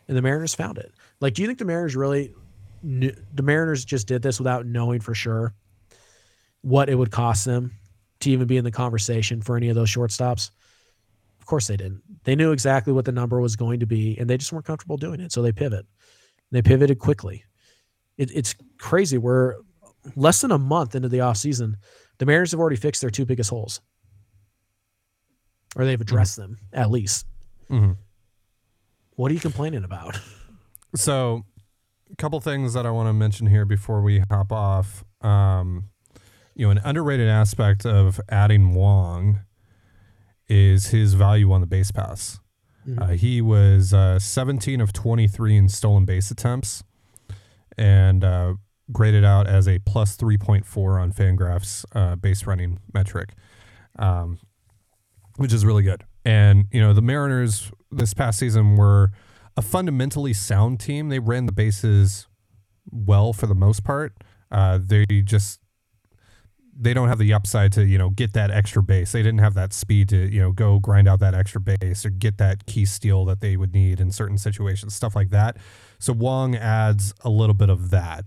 and 0.07 0.15
the 0.15 0.21
Mariners 0.21 0.53
found 0.53 0.77
it. 0.77 0.91
Like, 1.19 1.33
do 1.33 1.41
you 1.41 1.47
think 1.47 1.57
the 1.57 1.65
Mariners 1.65 1.95
really, 1.95 2.33
knew, 2.83 3.15
the 3.33 3.43
Mariners 3.43 3.85
just 3.85 4.07
did 4.07 4.21
this 4.21 4.39
without 4.39 4.65
knowing 4.65 4.99
for 4.99 5.15
sure 5.15 5.53
what 6.61 6.89
it 6.89 6.95
would 6.95 7.11
cost 7.11 7.45
them 7.45 7.71
to 8.19 8.29
even 8.29 8.45
be 8.45 8.57
in 8.57 8.63
the 8.63 8.71
conversation 8.71 9.41
for 9.41 9.55
any 9.55 9.69
of 9.69 9.75
those 9.75 9.89
shortstops? 9.89 10.51
Of 11.45 11.47
course 11.47 11.67
they 11.67 11.77
didn't. 11.77 12.01
They 12.23 12.36
knew 12.36 12.51
exactly 12.51 12.91
what 12.91 13.05
the 13.05 13.12
number 13.12 13.39
was 13.39 13.55
going 13.55 13.81
to 13.81 13.86
be, 13.86 14.17
and 14.17 14.27
they 14.27 14.36
just 14.36 14.51
weren't 14.51 14.65
comfortable 14.65 14.97
doing 14.97 15.19
it. 15.19 15.31
So 15.31 15.43
they 15.43 15.51
pivot. 15.51 15.86
They 16.49 16.63
pivoted 16.63 16.97
quickly. 16.97 17.43
It, 18.17 18.31
it's 18.34 18.55
crazy. 18.79 19.19
We're 19.19 19.58
less 20.15 20.41
than 20.41 20.49
a 20.49 20.58
month 20.58 20.95
into 20.95 21.08
the 21.08 21.19
offseason. 21.19 21.75
The 22.17 22.25
Mariners 22.25 22.49
have 22.49 22.60
already 22.60 22.77
fixed 22.77 23.01
their 23.01 23.12
two 23.12 23.27
biggest 23.27 23.51
holes, 23.51 23.79
or 25.75 25.86
they've 25.86 26.01
addressed 26.01 26.39
mm-hmm. 26.39 26.53
them 26.53 26.60
at 26.73 26.89
least. 26.89 27.27
Mm-hmm. 27.69 27.91
What 29.12 29.29
are 29.29 29.36
you 29.36 29.39
complaining 29.39 29.84
about? 29.84 30.19
So, 30.95 31.43
a 32.12 32.15
couple 32.15 32.39
things 32.39 32.73
that 32.73 32.88
I 32.88 32.89
want 32.89 33.08
to 33.08 33.13
mention 33.13 33.45
here 33.45 33.65
before 33.65 34.01
we 34.01 34.23
hop 34.31 34.51
off. 34.51 35.03
Um, 35.21 35.89
you 36.55 36.65
know, 36.65 36.71
an 36.71 36.79
underrated 36.84 37.27
aspect 37.27 37.86
of 37.86 38.19
adding 38.29 38.73
Wong 38.73 39.41
is 40.47 40.88
his 40.88 41.13
value 41.13 41.51
on 41.51 41.62
the 41.62 41.67
base 41.67 41.91
pass. 41.91 42.39
Mm-hmm. 42.88 43.01
Uh, 43.01 43.08
he 43.10 43.41
was 43.41 43.93
uh, 43.93 44.19
17 44.19 44.79
of 44.79 44.93
23 44.93 45.58
in 45.58 45.69
stolen 45.69 46.05
base 46.05 46.29
attempts 46.31 46.84
and 47.77 48.23
uh, 48.23 48.53
graded 48.91 49.25
out 49.25 49.47
as 49.47 49.67
a 49.67 49.79
plus 49.79 50.15
3.4 50.17 51.01
on 51.01 51.12
Fangraphs 51.12 51.86
uh, 51.93 52.15
base 52.15 52.45
running 52.45 52.79
metric, 52.93 53.34
um, 53.97 54.39
which 55.38 55.51
is 55.51 55.65
really 55.65 55.84
good. 55.84 56.03
And, 56.23 56.65
you 56.71 56.81
know, 56.81 56.93
the 56.93 57.01
Mariners 57.01 57.71
this 57.91 58.13
past 58.13 58.39
season 58.39 58.75
were 58.75 59.12
a 59.58 59.62
fundamentally 59.62 60.34
sound 60.34 60.79
team. 60.79 61.10
They 61.10 61.19
ran 61.19 61.45
the 61.45 61.51
bases 61.51 62.27
well 62.91 63.34
for 63.34 63.47
the 63.47 63.55
most 63.55 63.84
part. 63.84 64.13
Uh, 64.51 64.79
they 64.81 65.05
just 65.23 65.60
they 66.75 66.93
don't 66.93 67.07
have 67.07 67.19
the 67.19 67.33
upside 67.33 67.71
to 67.73 67.85
you 67.85 67.97
know 67.97 68.09
get 68.09 68.33
that 68.33 68.51
extra 68.51 68.83
base. 68.83 69.13
They 69.13 69.23
didn't 69.23 69.39
have 69.39 69.53
that 69.53 69.73
speed 69.73 70.09
to 70.09 70.17
you 70.17 70.41
know 70.41 70.51
go 70.51 70.79
grind 70.79 71.07
out 71.07 71.19
that 71.21 71.33
extra 71.33 71.61
base 71.61 72.05
or 72.05 72.09
get 72.09 72.38
that 72.38 72.65
key 72.65 72.85
steal 72.85 73.25
that 73.25 73.39
they 73.39 73.55
would 73.55 73.73
need 73.73 73.99
in 73.99 74.11
certain 74.11 74.38
situations, 74.38 74.93
stuff 74.93 75.15
like 75.15 75.29
that. 75.29 75.57
So 75.99 76.13
Wong 76.13 76.55
adds 76.55 77.13
a 77.21 77.29
little 77.29 77.53
bit 77.53 77.69
of 77.69 77.89
that. 77.91 78.25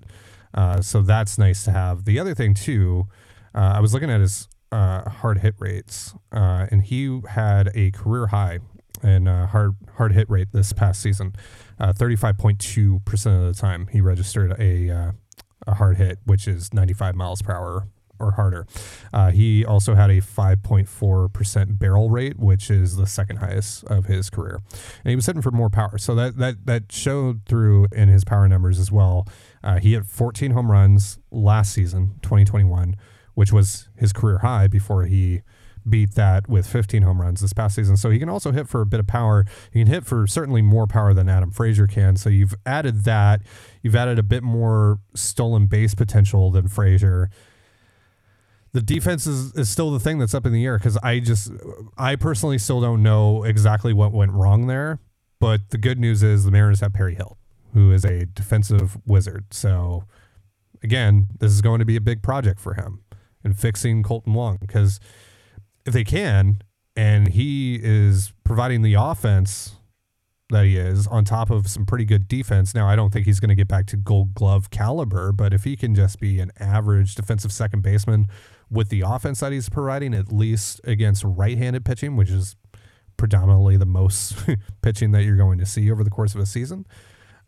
Uh, 0.55 0.81
so 0.81 1.03
that's 1.03 1.37
nice 1.37 1.63
to 1.65 1.73
have. 1.73 2.07
The 2.07 2.19
other 2.19 2.35
thing 2.35 2.55
too, 2.55 3.07
uh, 3.55 3.75
I 3.77 3.81
was 3.81 3.93
looking 3.93 4.11
at 4.11 4.21
his 4.21 4.49
uh, 4.73 5.09
hard 5.09 5.39
hit 5.39 5.55
rates, 5.59 6.15
uh, 6.33 6.67
and 6.71 6.83
he 6.83 7.21
had 7.29 7.71
a 7.75 7.91
career 7.91 8.29
high 8.29 8.61
in 9.03 9.29
uh, 9.29 9.47
hard 9.47 9.75
hard 9.97 10.13
hit 10.13 10.29
rate 10.31 10.49
this 10.53 10.73
past 10.73 11.03
season. 11.03 11.35
Uh, 11.79 11.93
thirty 11.93 12.17
five 12.17 12.39
point 12.39 12.59
two 12.59 13.01
percent 13.05 13.37
of 13.37 13.55
the 13.55 13.61
time 13.61 13.89
he 13.89 14.01
registered 14.01 14.59
a 14.59 15.13
a 15.67 15.75
hard 15.75 15.99
hit, 15.99 16.19
which 16.25 16.49
is 16.49 16.73
ninety 16.73 16.95
five 16.95 17.15
miles 17.15 17.43
per 17.43 17.53
hour 17.53 17.89
or 18.19 18.33
harder. 18.33 18.67
Uh, 19.13 19.31
he 19.31 19.65
also 19.65 19.95
had 19.95 20.11
a 20.11 20.21
5.4% 20.21 21.79
barrel 21.79 22.11
rate, 22.11 22.39
which 22.39 22.71
is 22.71 22.97
the 22.97 23.07
second 23.07 23.37
highest 23.37 23.85
of 23.85 24.07
his 24.07 24.31
career. 24.31 24.61
And 25.05 25.11
he 25.11 25.17
was 25.17 25.27
hitting 25.27 25.43
for 25.43 25.51
more 25.51 25.71
power. 25.71 25.99
So 25.99 26.15
that, 26.15 26.37
that, 26.39 26.67
that 26.67 26.93
showed 26.93 27.45
through 27.47 27.87
in 27.93 28.09
his 28.09 28.25
power 28.25 28.49
numbers 28.49 28.79
as 28.79 28.93
well. 28.93 29.27
Uh, 29.63 29.79
he 29.79 29.93
had 29.93 30.07
14 30.07 30.53
home 30.53 30.71
runs 30.71 31.19
last 31.31 31.73
season, 31.73 32.15
2021, 32.23 32.97
which 33.35 33.53
was 33.53 33.89
his 33.97 34.13
career 34.13 34.39
high 34.39 34.69
before 34.69 35.05
he 35.05 35.43
beat 35.89 36.15
that 36.15 36.49
with 36.49 36.67
15 36.67 37.03
home 37.03 37.21
runs 37.21 37.41
this 37.41 37.53
past 37.53 37.77
season. 37.77 37.97
So 37.97 38.11
he 38.11 38.19
can 38.19 38.29
also 38.29 38.53
hit 38.53 38.69
for 38.69 38.81
a 38.81 38.87
bit 38.87 39.01
of 39.01 39.07
power. 39.07 39.45
He 39.73 39.81
can 39.81 39.89
hit 39.89 40.05
for 40.05 40.27
certainly 40.27 40.63
more 40.63 40.87
power 40.87 41.15
than 41.15 41.29
Adam 41.29 41.51
Frazier 41.51 41.87
can. 41.87 42.17
So 42.17 42.31
you've 42.31 42.55
added 42.67 43.05
that. 43.05 43.43
You've 43.83 43.97
added 43.97 44.19
a 44.19 44.23
bit 44.23 44.43
more 44.43 45.01
stolen 45.15 45.67
base 45.67 45.95
potential 45.95 46.51
than 46.51 46.69
Frazier 46.69 47.31
the 48.73 48.83
defense 48.83 49.27
is, 49.27 49.53
is 49.55 49.71
still 49.71 49.91
the 49.91 50.01
thing 50.01 50.19
that's 50.19 50.35
up 50.35 50.47
in 50.47 50.53
the 50.53 50.65
air 50.65 50.79
because 50.79 50.97
I 50.99 51.21
just 51.21 51.51
I 51.97 52.17
personally 52.17 52.59
still 52.59 52.81
don't 52.81 53.03
know 53.03 53.45
exactly 53.45 53.93
what 53.93 54.13
went 54.13 54.33
wrong 54.33 54.67
there. 54.67 54.99
But 55.41 55.71
the 55.71 55.79
good 55.79 55.99
news 56.01 56.23
is 56.23 56.45
the 56.45 56.51
Mariners 56.51 56.81
have 56.81 56.93
Perry 56.93 57.15
Hill, 57.15 57.39
who 57.73 57.93
is 57.93 58.05
a 58.05 58.27
defensive 58.27 58.99
wizard. 59.07 59.47
So 59.53 60.05
again, 60.83 61.29
this 61.39 61.53
is 61.53 61.63
going 61.63 61.79
to 61.79 61.85
be 61.85 61.97
a 61.97 62.01
big 62.01 62.23
project 62.23 62.59
for 62.59 62.75
him 62.75 63.03
in 63.45 63.53
fixing 63.53 64.03
Kolten 64.03 64.35
Wong 64.35 64.59
because 64.61 64.99
if 65.87 65.93
they 65.93 66.05
can, 66.05 66.63
and 66.97 67.29
he 67.29 67.79
is 67.81 68.33
providing 68.43 68.83
the 68.83 68.95
offense 68.95 69.78
that 70.51 70.65
he 70.65 70.77
is 70.79 71.07
on 71.07 71.25
top 71.25 71.51
of 71.51 71.69
some 71.69 71.85
pretty 71.85 72.05
good 72.05 72.27
defense. 72.27 72.75
Now, 72.75 72.89
I 72.89 72.97
don't 72.97 73.13
think 73.13 73.27
he's 73.27 73.39
going 73.39 73.51
to 73.51 73.55
get 73.55 73.69
back 73.69 73.87
to 73.87 73.97
gold 73.97 74.35
glove 74.35 74.71
caliber, 74.71 75.31
but 75.33 75.53
if 75.53 75.65
he 75.65 75.77
can 75.77 75.95
just 75.95 76.19
be 76.19 76.41
an 76.41 76.53
average 76.59 77.15
defensive 77.15 77.53
second 77.53 77.83
baseman 77.83 78.29
with 78.71 78.89
the 78.89 79.03
offense 79.03 79.41
that 79.41 79.53
he's 79.53 79.69
providing, 79.69 80.15
at 80.15 80.33
least 80.33 80.81
against 80.85 81.23
right-handed 81.25 81.85
pitching, 81.85 82.17
which 82.17 82.31
is 82.31 82.57
predominantly 83.19 83.77
the 83.77 83.87
most 83.87 84.37
pitching 84.83 85.13
that 85.13 85.25
you're 85.25 85.37
going 85.37 85.59
to 85.59 85.67
see 85.67 85.91
over 85.91 86.03
the 86.03 86.11
course 86.11 86.35
of 86.35 86.41
a 86.41 86.47
season, 86.47 86.87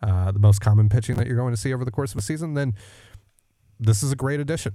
uh, 0.03 0.31
the 0.33 0.39
most 0.39 0.61
common 0.61 0.89
pitching 0.91 1.17
that 1.17 1.27
you're 1.27 1.37
going 1.37 1.55
to 1.55 1.61
see 1.61 1.73
over 1.73 1.85
the 1.85 1.91
course 1.91 2.13
of 2.13 2.19
a 2.19 2.23
season, 2.23 2.55
then 2.55 2.75
this 3.79 4.03
is 4.03 4.13
a 4.13 4.17
great 4.17 4.41
addition. 4.41 4.75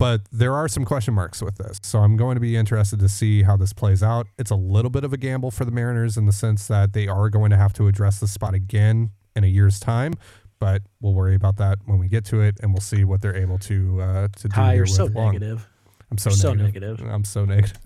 But 0.00 0.22
there 0.32 0.54
are 0.54 0.66
some 0.66 0.86
question 0.86 1.12
marks 1.12 1.42
with 1.42 1.58
this. 1.58 1.78
So 1.82 1.98
I'm 1.98 2.16
going 2.16 2.36
to 2.36 2.40
be 2.40 2.56
interested 2.56 2.98
to 3.00 3.08
see 3.08 3.42
how 3.42 3.58
this 3.58 3.74
plays 3.74 4.02
out. 4.02 4.28
It's 4.38 4.50
a 4.50 4.56
little 4.56 4.90
bit 4.90 5.04
of 5.04 5.12
a 5.12 5.18
gamble 5.18 5.50
for 5.50 5.66
the 5.66 5.70
Mariners 5.70 6.16
in 6.16 6.24
the 6.24 6.32
sense 6.32 6.66
that 6.68 6.94
they 6.94 7.06
are 7.06 7.28
going 7.28 7.50
to 7.50 7.58
have 7.58 7.74
to 7.74 7.86
address 7.86 8.18
the 8.18 8.26
spot 8.26 8.54
again 8.54 9.10
in 9.36 9.44
a 9.44 9.46
year's 9.46 9.78
time. 9.78 10.14
But 10.58 10.84
we'll 11.02 11.12
worry 11.12 11.34
about 11.34 11.58
that 11.58 11.80
when 11.84 11.98
we 11.98 12.08
get 12.08 12.24
to 12.26 12.40
it, 12.40 12.60
and 12.62 12.72
we'll 12.72 12.80
see 12.80 13.04
what 13.04 13.20
they're 13.20 13.36
able 13.36 13.58
to 13.58 14.00
uh, 14.00 14.28
to 14.28 14.48
do. 14.48 14.60
Here 14.62 14.74
you're 14.74 14.86
so 14.86 15.04
Wong. 15.04 15.34
negative. 15.34 15.68
I'm 16.10 16.16
so 16.16 16.30
negative. 16.54 16.74
negative. 16.74 17.00
I'm 17.06 17.24
so 17.24 17.44
negative. 17.44 17.78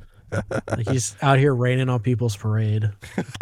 Like 0.70 0.88
he's 0.88 1.16
out 1.20 1.38
here 1.38 1.54
raining 1.54 1.88
on 1.88 2.00
people's 2.00 2.36
parade. 2.36 2.90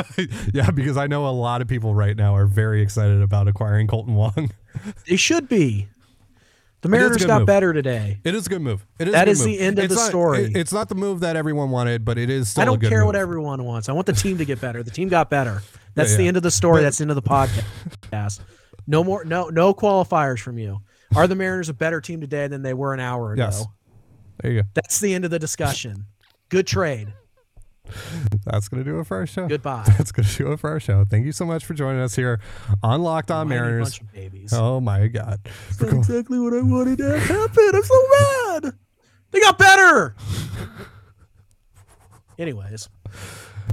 yeah, 0.53 0.71
because 0.71 0.97
I 0.97 1.07
know 1.07 1.27
a 1.27 1.31
lot 1.31 1.61
of 1.63 1.69
people 1.69 1.95
right 1.95 2.17
now 2.17 2.35
are 2.35 2.47
very 2.47 2.83
excited 2.83 3.21
about 3.21 3.49
acquiring 3.49 3.87
Kolten 3.87 4.15
Wong. 4.15 4.51
They 5.07 5.17
should 5.17 5.49
be. 5.49 5.89
The 6.83 6.89
Mariners 6.89 7.25
got 7.25 7.41
move. 7.43 7.47
better 7.47 7.73
today. 7.73 8.19
It 8.25 8.35
is 8.35 8.47
a 8.47 8.51
good 8.51 8.61
move. 8.61 8.85
It 8.99 9.09
is. 9.09 9.15
a 9.15 9.19
good 9.19 9.29
is 9.29 9.45
the 9.45 9.59
end 9.61 9.79
of 9.79 9.85
It's 9.87 9.95
the 9.95 10.01
not- 10.01 10.09
story. 10.09 10.45
it- 10.47 10.57
it's 10.57 10.73
not 10.73 10.89
the 10.89 10.95
move 10.97 11.21
that 11.21 11.37
everyone 11.37 11.71
wanted, 11.71 12.05
but 12.05 12.19
it 12.19 12.29
is 12.29 12.49
still. 12.49 12.63
I 12.63 12.65
don't 12.65 12.81
care 12.83 12.99
move. 13.01 13.07
what 13.07 13.17
everyone 13.17 13.65
wants. 13.65 13.89
I 13.89 13.93
want 13.93 14.07
the 14.07 14.13
team 14.13 14.39
to 14.39 14.45
get 14.45 14.61
better. 14.61 14.83
The 14.83 14.91
team 14.91 15.09
got 15.09 15.31
better. 15.31 15.63
That's 15.95 16.11
Yeah, 16.13 16.17
the 16.19 16.29
end 16.29 16.37
of 16.37 16.43
the 16.43 16.51
story. 16.51 16.83
That's 16.83 16.99
the 16.99 17.03
end 17.05 17.11
of 17.13 17.15
the 17.15 17.23
podcast. 17.23 18.41
No 18.87 19.05
more. 19.05 19.25
No 19.25 19.49
no 19.49 19.73
qualifiers 19.75 20.41
from 20.41 20.59
you. 20.59 20.79
Are 21.15 21.27
the 21.29 21.35
Mariners 21.37 21.69
a 21.69 21.75
better 21.75 22.01
team 22.01 22.21
today 22.21 22.49
than 22.49 22.63
they 22.63 22.75
were 22.75 22.93
an 22.95 23.01
hour 23.01 23.33
ago? 23.33 23.43
Yes. 23.45 23.65
There 24.43 24.51
you 24.53 24.63
go. 24.63 24.69
That's 24.75 24.99
the 24.99 25.15
end 25.15 25.25
of 25.25 25.31
the 25.31 25.39
discussion. 25.39 26.07
Good 26.49 26.67
trade. 26.67 27.13
That's 28.45 28.69
gonna 28.69 28.85
do 28.85 29.01
it 29.01 29.07
for 29.07 29.19
our 29.19 29.27
show. 29.27 29.49
Goodbye. 29.49 29.85
That's 29.99 30.13
gonna 30.13 30.29
do 30.29 30.53
it 30.53 30.61
for 30.61 30.71
our 30.71 30.81
show. 30.81 31.05
Thank 31.09 31.27
you 31.27 31.33
so 31.33 31.45
much 31.45 31.65
for 31.65 31.75
joining 31.75 32.01
us 32.01 32.15
here 32.15 32.41
on 32.83 33.03
Locked 33.03 33.31
On 33.31 33.49
Mariners. 33.49 33.99
bunch 33.99 34.01
of 34.01 34.13
babies. 34.13 34.53
Oh 34.53 34.81
my 34.81 35.09
God. 35.09 35.41
That's 35.79 35.93
exactly 35.93 36.39
what 36.39 36.55
I 36.55 36.63
wanted 36.63 36.99
to 36.99 37.19
happen. 37.19 37.71
I'm 37.75 37.83
so 37.83 38.05
mad. 38.61 38.73
They 39.31 39.41
got 39.41 39.59
better. 39.59 40.15
Anyways, 42.39 42.89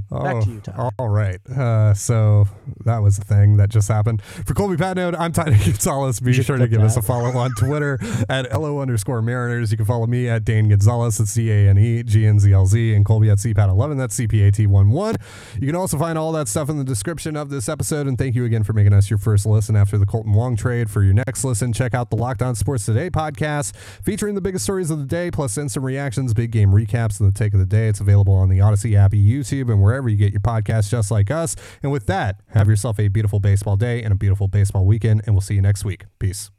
Back 0.09 0.43
to 0.43 0.49
you, 0.49 0.59
Tyler. 0.59 0.91
All 0.97 1.09
right. 1.09 1.39
Uh, 1.49 1.93
so 1.93 2.45
that 2.85 2.99
was 2.99 3.17
the 3.17 3.25
thing 3.25 3.57
that 3.57 3.69
just 3.69 3.87
happened. 3.87 4.21
For 4.21 4.53
Colby 4.53 4.75
Patnode, 4.75 5.15
I'm 5.19 5.31
Tyler 5.31 5.51
Gonzalez. 5.65 6.19
Be 6.19 6.33
sure 6.33 6.57
to 6.57 6.67
give 6.67 6.81
us 6.81 6.97
a 6.97 7.01
follow 7.01 7.37
on 7.37 7.51
Twitter 7.57 7.99
at 8.27 8.51
LO 8.51 8.79
underscore 8.79 9.21
Mariners. 9.21 9.71
You 9.71 9.77
can 9.77 9.85
follow 9.85 10.07
me 10.07 10.27
at 10.27 10.43
Dane 10.45 10.69
Gonzalez. 10.69 11.19
That's 11.19 11.31
C 11.31 11.51
A 11.51 11.69
N 11.69 11.77
E 11.77 12.03
G 12.03 12.25
N 12.25 12.39
Z 12.39 12.51
L 12.51 12.65
Z. 12.65 12.93
And 12.95 13.05
Colby 13.05 13.29
at 13.29 13.37
CPAT11. 13.37 13.97
That's 13.97 14.15
C 14.15 14.27
P 14.27 14.41
A 14.43 14.51
T 14.51 14.65
1 14.65 14.89
1. 14.89 15.15
You 15.59 15.67
can 15.67 15.75
also 15.75 15.97
find 15.97 16.17
all 16.17 16.31
that 16.31 16.47
stuff 16.47 16.69
in 16.69 16.77
the 16.77 16.83
description 16.83 17.35
of 17.35 17.49
this 17.49 17.69
episode. 17.69 18.07
And 18.07 18.17
thank 18.17 18.35
you 18.35 18.45
again 18.45 18.63
for 18.63 18.73
making 18.73 18.93
us 18.93 19.09
your 19.09 19.19
first 19.19 19.45
listen 19.45 19.75
after 19.75 19.97
the 19.97 20.05
Kolten 20.05 20.33
Wong 20.33 20.55
trade. 20.55 20.89
For 20.89 21.03
your 21.03 21.13
next 21.13 21.43
listen, 21.43 21.71
check 21.71 21.93
out 21.93 22.09
the 22.09 22.17
Locked 22.17 22.41
On 22.41 22.55
Sports 22.55 22.85
Today 22.85 23.09
podcast 23.09 23.75
featuring 23.75 24.35
the 24.35 24.41
biggest 24.41 24.63
stories 24.63 24.89
of 24.89 24.99
the 24.99 25.05
day, 25.05 25.29
plus 25.29 25.57
instant 25.57 25.85
reactions, 25.85 26.33
big 26.33 26.51
game 26.51 26.71
recaps, 26.71 27.19
and 27.19 27.31
the 27.31 27.37
take 27.37 27.53
of 27.53 27.59
the 27.59 27.65
day. 27.65 27.87
It's 27.87 27.99
available 27.99 28.33
on 28.33 28.49
the 28.49 28.61
Odyssey 28.61 28.95
app, 28.95 29.11
YouTube, 29.11 29.71
and 29.71 29.83
wherever 29.99 30.09
you 30.09 30.17
get 30.17 30.31
your 30.31 30.41
podcasts, 30.41 30.89
just 30.89 31.11
like 31.11 31.29
us. 31.29 31.55
And 31.83 31.91
with 31.91 32.07
that, 32.07 32.41
have 32.49 32.67
yourself 32.67 32.99
a 32.99 33.09
beautiful 33.09 33.39
baseball 33.39 33.75
day 33.75 34.01
and 34.01 34.13
a 34.13 34.15
beautiful 34.15 34.47
baseball 34.47 34.85
weekend, 34.85 35.21
and 35.25 35.35
we'll 35.35 35.41
see 35.41 35.55
you 35.55 35.61
next 35.61 35.83
week. 35.83 36.05
Peace. 36.19 36.51